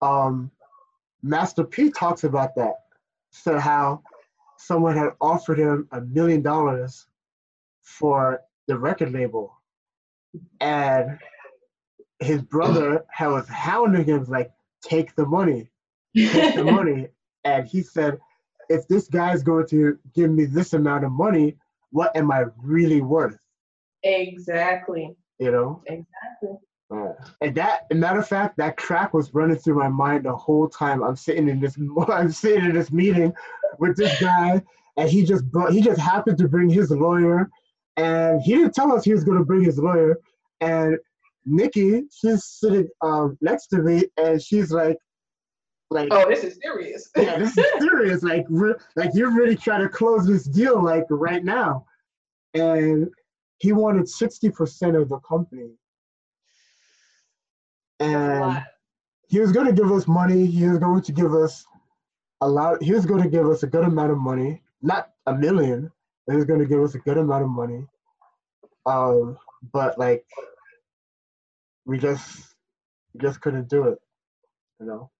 Um, 0.00 0.52
Master 1.22 1.64
P 1.64 1.90
talks 1.90 2.22
about 2.22 2.54
that. 2.54 2.74
So 3.30 3.58
how 3.58 4.04
someone 4.58 4.96
had 4.96 5.10
offered 5.20 5.58
him 5.58 5.88
a 5.90 6.00
million 6.00 6.42
dollars 6.42 7.06
for 7.82 8.40
the 8.68 8.78
record 8.78 9.12
label, 9.12 9.52
and 10.60 11.18
his 12.20 12.42
brother 12.42 13.04
had 13.10 13.28
was 13.28 13.48
hounding 13.48 14.04
him 14.04 14.24
like, 14.24 14.52
"Take 14.82 15.16
the 15.16 15.26
money." 15.26 15.70
take 16.16 16.54
the 16.54 16.64
money. 16.78 17.08
And 17.44 17.66
he 17.66 17.82
said, 17.82 18.18
if 18.68 18.86
this 18.88 19.08
guy's 19.08 19.42
going 19.42 19.66
to 19.68 19.98
give 20.14 20.30
me 20.30 20.44
this 20.44 20.72
amount 20.72 21.04
of 21.04 21.12
money, 21.12 21.56
what 21.90 22.14
am 22.16 22.30
I 22.30 22.44
really 22.62 23.00
worth? 23.00 23.38
exactly 24.04 25.16
You 25.38 25.52
know? 25.52 25.82
exactly 25.86 26.58
Uh, 26.90 27.12
and 27.40 27.54
that, 27.54 27.82
matter 27.92 28.18
of 28.18 28.26
fact, 28.26 28.56
that 28.56 28.76
track 28.76 29.12
was 29.12 29.32
running 29.34 29.56
through 29.56 29.76
my 29.76 29.88
mind 29.88 30.24
the 30.24 30.34
whole 30.34 30.68
time. 30.68 31.02
I'm 31.02 31.16
sitting 31.16 31.48
in 31.48 31.60
this, 31.60 31.76
I'm 32.08 32.32
sitting 32.32 32.64
in 32.64 32.72
this 32.72 32.90
meeting 32.90 33.32
with 33.78 33.96
this 33.96 34.20
guy, 34.20 34.62
and 34.96 35.08
he 35.08 35.24
just 35.24 35.50
brought, 35.50 35.72
he 35.72 35.80
just 35.80 36.00
happened 36.00 36.38
to 36.38 36.48
bring 36.48 36.70
his 36.70 36.90
lawyer, 36.90 37.50
and 37.96 38.40
he 38.42 38.54
didn't 38.54 38.74
tell 38.74 38.92
us 38.92 39.04
he 39.04 39.12
was 39.12 39.24
going 39.24 39.38
to 39.38 39.44
bring 39.44 39.62
his 39.62 39.78
lawyer. 39.78 40.18
And 40.60 40.98
Nikki, 41.44 42.04
she's 42.10 42.44
sitting 42.44 42.88
um, 43.02 43.36
next 43.40 43.68
to 43.68 43.78
me, 43.78 44.04
and 44.16 44.42
she's 44.42 44.72
like, 44.72 44.96
like, 45.90 46.08
oh, 46.10 46.28
this 46.28 46.44
is 46.44 46.58
serious. 46.62 47.10
yeah, 47.16 47.38
this 47.38 47.56
is 47.56 47.66
serious. 47.78 48.22
Like, 48.22 48.44
re- 48.48 48.74
like 48.96 49.10
you're 49.14 49.34
really 49.34 49.56
trying 49.56 49.82
to 49.82 49.88
close 49.88 50.26
this 50.26 50.44
deal, 50.44 50.82
like 50.82 51.04
right 51.08 51.42
now. 51.42 51.86
And 52.54 53.08
he 53.58 53.72
wanted 53.72 54.04
60% 54.04 55.00
of 55.00 55.08
the 55.08 55.18
company 55.18 55.70
and 58.00 58.64
he 59.28 59.40
was 59.40 59.52
going 59.52 59.66
to 59.66 59.72
give 59.72 59.90
us 59.90 60.06
money. 60.06 60.46
He 60.46 60.66
was 60.66 60.78
going 60.78 61.02
to 61.02 61.12
give 61.12 61.34
us 61.34 61.64
a 62.40 62.48
lot. 62.48 62.82
He 62.82 62.92
was 62.92 63.06
going 63.06 63.22
to 63.22 63.28
give 63.28 63.46
us 63.46 63.62
a 63.62 63.66
good 63.66 63.84
amount 63.84 64.12
of 64.12 64.18
money, 64.18 64.62
not 64.82 65.10
a 65.26 65.34
million. 65.34 65.90
He 66.28 66.36
was 66.36 66.44
going 66.44 66.60
to 66.60 66.66
give 66.66 66.80
us 66.80 66.94
a 66.94 66.98
good 66.98 67.18
amount 67.18 67.44
of 67.44 67.50
money. 67.50 67.86
Um, 68.86 69.36
but 69.72 69.98
like, 69.98 70.24
we 71.84 71.98
just, 71.98 72.54
we 73.12 73.20
just 73.20 73.40
couldn't 73.40 73.68
do 73.68 73.88
it, 73.88 73.98
you 74.80 74.86
know. 74.86 75.10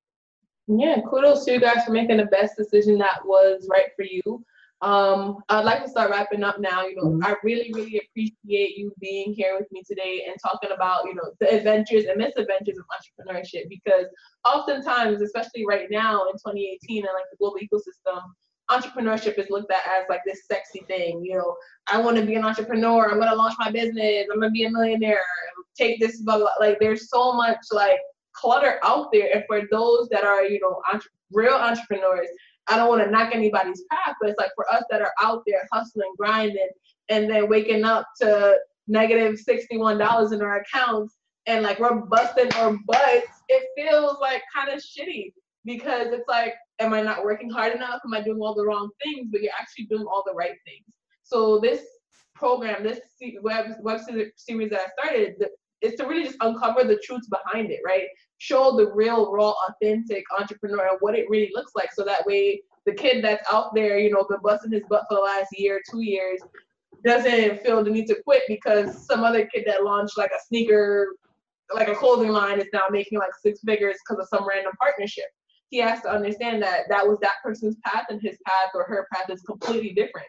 Yeah, 0.69 1.01
kudos 1.09 1.47
to 1.47 1.53
you 1.53 1.61
guys 1.61 1.85
for 1.85 1.93
making 1.93 2.19
the 2.19 2.27
best 2.27 2.57
decision 2.57 2.99
that 2.99 3.21
was 3.25 3.67
right 3.71 3.89
for 3.97 4.05
you. 4.05 4.45
Um, 4.81 5.39
I'd 5.49 5.65
like 5.65 5.83
to 5.83 5.91
start 5.91 6.11
wrapping 6.11 6.45
up 6.45 6.61
now. 6.61 6.87
You 6.87 6.97
know, 6.97 7.05
mm-hmm. 7.05 7.25
I 7.25 7.35
really, 7.43 7.73
really 7.75 8.01
appreciate 8.09 8.77
you 8.77 8.93
being 9.01 9.33
here 9.33 9.57
with 9.59 9.67
me 9.73 9.83
today 9.87 10.25
and 10.29 10.37
talking 10.41 10.71
about, 10.71 11.05
you 11.07 11.15
know, 11.15 11.33
the 11.41 11.53
adventures 11.53 12.05
and 12.05 12.17
misadventures 12.19 12.79
of 12.79 12.85
entrepreneurship 12.95 13.69
because 13.69 14.07
oftentimes, 14.47 15.21
especially 15.21 15.67
right 15.67 15.89
now 15.91 16.27
in 16.27 16.35
2018 16.35 17.05
and 17.05 17.13
like 17.13 17.25
the 17.31 17.37
global 17.39 17.59
ecosystem, 17.59 18.23
entrepreneurship 18.71 19.39
is 19.39 19.51
looked 19.51 19.73
at 19.73 19.83
as 19.87 20.05
like 20.09 20.21
this 20.25 20.47
sexy 20.47 20.85
thing. 20.87 21.25
You 21.25 21.39
know, 21.39 21.57
I 21.91 22.01
want 22.01 22.17
to 22.19 22.25
be 22.25 22.35
an 22.35 22.45
entrepreneur. 22.45 23.11
I'm 23.11 23.19
gonna 23.19 23.35
launch 23.35 23.55
my 23.59 23.71
business. 23.71 24.27
I'm 24.33 24.41
gonna 24.41 24.53
be 24.53 24.65
a 24.65 24.71
millionaire. 24.71 25.23
Take 25.77 26.01
this, 26.01 26.21
blah, 26.23 26.39
blah. 26.39 26.51
Like, 26.61 26.79
there's 26.79 27.09
so 27.09 27.33
much 27.33 27.59
like 27.73 27.99
clutter 28.33 28.79
out 28.85 29.09
there, 29.13 29.31
and 29.35 29.45
for 29.49 29.63
those 29.71 30.09
that 30.11 30.25
are, 30.25 30.45
you 30.45 30.61
know, 30.61 30.81
entre- 30.93 31.11
real 31.33 31.55
entrepreneurs, 31.55 32.29
I 32.69 32.77
don't 32.77 32.89
want 32.89 33.03
to 33.03 33.11
knock 33.11 33.35
anybody's 33.35 33.83
path, 33.91 34.17
but 34.21 34.31
it's 34.31 34.39
like 34.39 34.51
for 34.55 34.71
us 34.73 34.85
that 34.91 35.01
are 35.01 35.13
out 35.23 35.43
there 35.47 35.67
hustling, 35.73 36.13
grinding, 36.19 36.69
and 37.09 37.31
then 37.31 37.49
waking 37.49 37.85
up 37.85 38.07
to 38.21 38.59
negative 38.87 39.39
$61 39.49 40.33
in 40.33 40.43
our 40.43 40.61
accounts 40.61 41.17
and 41.47 41.63
like 41.63 41.79
we're 41.79 41.95
busting 41.95 42.53
our 42.55 42.77
butts, 42.87 43.43
it 43.49 43.69
feels 43.77 44.19
like 44.21 44.43
kind 44.55 44.69
of 44.71 44.83
shitty 44.83 45.33
because 45.65 46.09
it's 46.09 46.29
like, 46.29 46.55
am 46.79 46.93
I 46.93 47.01
not 47.01 47.25
working 47.25 47.51
hard 47.51 47.75
enough? 47.75 48.01
Am 48.05 48.13
I 48.13 48.21
doing 48.21 48.41
all 48.41 48.55
the 48.55 48.65
wrong 48.65 48.91
things? 49.03 49.29
But 49.31 49.43
you're 49.43 49.53
actually 49.59 49.87
doing 49.87 50.05
all 50.05 50.23
the 50.27 50.35
right 50.35 50.57
things. 50.67 50.85
So 51.23 51.59
this 51.59 51.83
program, 52.35 52.83
this 52.83 53.01
web 53.43 53.67
web 53.81 54.01
series 54.37 54.71
that 54.71 54.81
I 54.81 55.03
started, 55.03 55.37
is 55.81 55.95
to 55.95 56.07
really 56.07 56.25
just 56.25 56.37
uncover 56.41 56.85
the 56.85 57.01
truths 57.05 57.29
behind 57.29 57.71
it, 57.71 57.81
right? 57.85 58.05
Show 58.39 58.77
the 58.77 58.91
real, 58.93 59.33
raw, 59.33 59.55
authentic 59.69 60.25
entrepreneur 60.39 60.97
what 61.01 61.17
it 61.17 61.27
really 61.29 61.51
looks 61.55 61.73
like. 61.75 61.93
So 61.93 62.05
that 62.05 62.27
way, 62.27 62.63
the 62.87 62.95
kid 62.95 63.23
that's 63.23 63.47
out 63.53 63.75
there, 63.75 63.99
you 63.99 64.11
know, 64.11 64.25
been 64.29 64.39
busting 64.43 64.73
his 64.73 64.83
butt 64.89 65.05
for 65.09 65.17
the 65.17 65.21
last 65.21 65.49
year, 65.57 65.81
two 65.91 66.01
years, 66.01 66.41
doesn't 67.05 67.63
feel 67.63 67.85
the 67.85 67.91
need 67.91 68.07
to 68.07 68.17
quit 68.25 68.43
because 68.49 69.07
some 69.07 69.23
other 69.23 69.47
kid 69.47 69.65
that 69.67 69.85
launched 69.85 70.19
like 70.19 70.31
a 70.31 70.41
sneaker, 70.47 71.15
like 71.73 71.89
a 71.89 71.95
clothing 71.95 72.31
line, 72.31 72.61
is 72.61 72.69
now 72.73 72.85
making 72.91 73.19
like 73.19 73.31
six 73.41 73.61
figures 73.65 73.97
because 74.07 74.23
of 74.23 74.29
some 74.29 74.49
random 74.49 74.73
partnership. 74.81 75.27
He 75.71 75.79
has 75.79 76.01
to 76.03 76.11
understand 76.11 76.63
that 76.63 76.85
that 76.89 77.07
was 77.07 77.19
that 77.21 77.37
person's 77.45 77.77
path, 77.85 78.07
and 78.09 78.21
his 78.23 78.39
path 78.47 78.71
or 78.75 78.85
her 78.85 79.07
path 79.13 79.31
is 79.31 79.43
completely 79.43 79.91
different. 79.91 80.27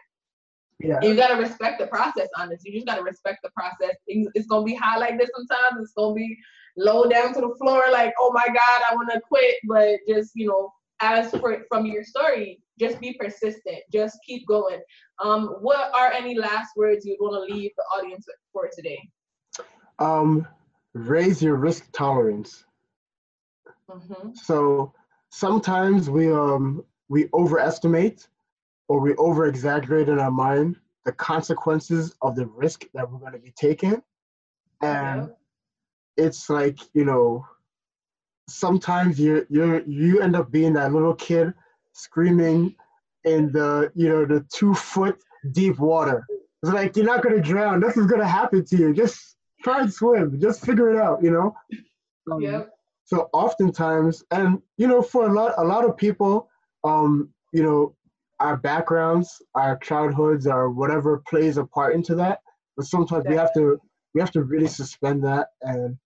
Yeah. 0.80 0.98
You 1.02 1.14
gotta 1.14 1.40
respect 1.40 1.78
the 1.78 1.86
process 1.86 2.28
on 2.36 2.48
this. 2.48 2.62
You 2.64 2.72
just 2.72 2.86
gotta 2.86 3.02
respect 3.02 3.40
the 3.42 3.50
process. 3.50 3.96
It's 4.06 4.46
gonna 4.46 4.64
be 4.64 4.74
high 4.74 4.96
like 4.96 5.18
this 5.18 5.30
sometimes. 5.36 5.82
It's 5.82 5.92
gonna 5.92 6.14
be 6.14 6.36
low 6.76 7.08
down 7.08 7.34
to 7.34 7.40
the 7.40 7.54
floor, 7.58 7.84
like, 7.92 8.14
oh 8.18 8.32
my 8.32 8.46
God, 8.46 8.82
I 8.90 8.94
wanna 8.94 9.20
quit. 9.20 9.56
But 9.68 9.98
just, 10.08 10.32
you 10.34 10.46
know, 10.46 10.72
as 11.00 11.30
for 11.32 11.64
from 11.68 11.86
your 11.86 12.04
story, 12.04 12.60
just 12.78 12.98
be 13.00 13.14
persistent. 13.14 13.78
Just 13.92 14.18
keep 14.26 14.46
going. 14.46 14.80
Um, 15.22 15.56
what 15.60 15.94
are 15.94 16.12
any 16.12 16.34
last 16.34 16.70
words 16.76 17.04
you'd 17.04 17.18
want 17.20 17.48
to 17.48 17.54
leave 17.54 17.72
the 17.76 17.82
audience 17.94 18.26
for 18.52 18.70
today? 18.74 18.98
Um, 19.98 20.48
raise 20.94 21.42
your 21.42 21.56
risk 21.56 21.90
tolerance. 21.92 22.64
Mm-hmm. 23.90 24.30
So 24.34 24.94
sometimes 25.30 26.08
we 26.08 26.32
um 26.32 26.84
we 27.08 27.28
overestimate 27.34 28.28
or 28.90 28.98
we 28.98 29.14
over 29.14 29.46
exaggerate 29.46 30.08
in 30.08 30.18
our 30.18 30.32
mind 30.32 30.74
the 31.04 31.12
consequences 31.12 32.16
of 32.22 32.34
the 32.34 32.44
risk 32.46 32.86
that 32.92 33.08
we're 33.08 33.20
going 33.20 33.32
to 33.32 33.38
be 33.38 33.52
taking. 33.52 34.02
And 34.82 35.28
yeah. 36.18 36.26
it's 36.26 36.50
like, 36.50 36.80
you 36.92 37.04
know, 37.04 37.46
sometimes 38.48 39.20
you 39.20 39.46
you 39.48 39.84
you 39.86 40.20
end 40.20 40.34
up 40.34 40.50
being 40.50 40.72
that 40.72 40.92
little 40.92 41.14
kid 41.14 41.54
screaming 41.92 42.74
in 43.22 43.52
the 43.52 43.92
you 43.94 44.08
know 44.08 44.24
the 44.26 44.44
two 44.52 44.74
foot 44.74 45.22
deep 45.52 45.78
water. 45.78 46.26
It's 46.64 46.72
like 46.72 46.96
you're 46.96 47.06
not 47.06 47.22
gonna 47.22 47.40
drown. 47.40 47.78
Nothing's 47.78 48.10
gonna 48.10 48.26
happen 48.26 48.64
to 48.64 48.76
you. 48.76 48.92
Just 48.92 49.36
try 49.62 49.82
and 49.82 49.92
swim. 49.92 50.40
Just 50.40 50.66
figure 50.66 50.90
it 50.90 50.96
out. 50.96 51.22
You 51.22 51.30
know. 51.30 51.54
Um, 52.28 52.40
yeah. 52.40 52.64
So 53.04 53.28
oftentimes, 53.32 54.24
and 54.32 54.60
you 54.78 54.88
know, 54.88 55.00
for 55.00 55.28
a 55.28 55.32
lot 55.32 55.54
a 55.58 55.64
lot 55.64 55.84
of 55.84 55.96
people, 55.96 56.48
um, 56.82 57.28
you 57.52 57.62
know, 57.62 57.94
our 58.40 58.56
backgrounds, 58.56 59.42
our 59.54 59.78
childhoods, 59.78 60.46
or 60.46 60.70
whatever 60.70 61.22
plays 61.28 61.58
a 61.58 61.64
part 61.64 61.94
into 61.94 62.14
that. 62.16 62.40
But 62.76 62.86
sometimes 62.86 63.26
we 63.28 63.36
have 63.36 63.52
to 63.54 63.78
we 64.14 64.20
have 64.20 64.32
to 64.32 64.42
really 64.42 64.66
suspend 64.66 65.22
that 65.24 65.48
and 65.62 65.96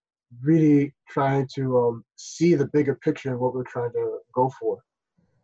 really 0.43 0.93
trying 1.09 1.49
to 1.55 1.79
um, 1.79 2.05
see 2.17 2.55
the 2.55 2.67
bigger 2.67 2.97
picture 2.97 3.35
of 3.35 3.41
what 3.41 3.55
we're 3.55 3.63
trying 3.63 3.93
to 3.93 4.19
go 4.35 4.51
for, 4.61 4.79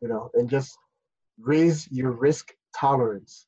you 0.02 0.08
know, 0.08 0.30
and 0.34 0.50
just 0.50 0.76
raise 1.38 1.90
your 1.90 2.10
risk 2.10 2.52
tolerance. 2.76 3.46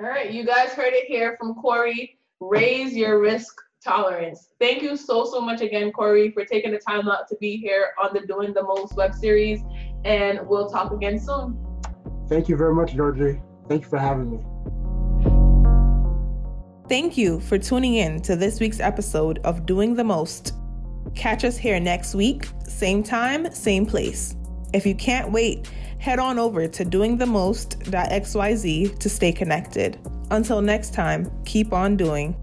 All 0.00 0.06
right, 0.06 0.30
you 0.30 0.44
guys 0.44 0.70
heard 0.70 0.92
it 0.92 1.06
here 1.06 1.36
from 1.40 1.54
Corey. 1.54 2.18
Raise 2.40 2.94
your 2.94 3.20
risk 3.20 3.54
tolerance. 3.82 4.48
Thank 4.60 4.82
you 4.82 4.96
so, 4.96 5.24
so 5.24 5.40
much 5.40 5.62
again, 5.62 5.92
Corey, 5.92 6.30
for 6.32 6.44
taking 6.44 6.72
the 6.72 6.78
time 6.78 7.08
out 7.08 7.28
to 7.28 7.36
be 7.40 7.56
here 7.56 7.92
on 8.02 8.12
the 8.12 8.26
Doing 8.26 8.52
the 8.52 8.62
Most 8.62 8.94
web 8.96 9.14
series. 9.14 9.60
And 10.04 10.40
we'll 10.46 10.68
talk 10.68 10.92
again 10.92 11.18
soon. 11.18 11.65
Thank 12.28 12.48
you 12.48 12.56
very 12.56 12.74
much, 12.74 12.94
Georgie. 12.94 13.40
Thank 13.68 13.82
you 13.82 13.88
for 13.88 13.98
having 13.98 14.30
me. 14.30 14.38
Thank 16.88 17.16
you 17.16 17.40
for 17.40 17.58
tuning 17.58 17.96
in 17.96 18.22
to 18.22 18.36
this 18.36 18.60
week's 18.60 18.78
episode 18.78 19.40
of 19.44 19.66
Doing 19.66 19.94
the 19.94 20.04
Most. 20.04 20.52
Catch 21.14 21.44
us 21.44 21.56
here 21.56 21.80
next 21.80 22.14
week, 22.14 22.48
same 22.66 23.02
time, 23.02 23.50
same 23.52 23.86
place. 23.86 24.36
If 24.72 24.86
you 24.86 24.94
can't 24.94 25.32
wait, 25.32 25.68
head 25.98 26.18
on 26.18 26.38
over 26.38 26.68
to 26.68 26.84
doingthemost.xyz 26.84 28.98
to 28.98 29.08
stay 29.08 29.32
connected. 29.32 29.98
Until 30.30 30.62
next 30.62 30.94
time, 30.94 31.30
keep 31.44 31.72
on 31.72 31.96
doing. 31.96 32.36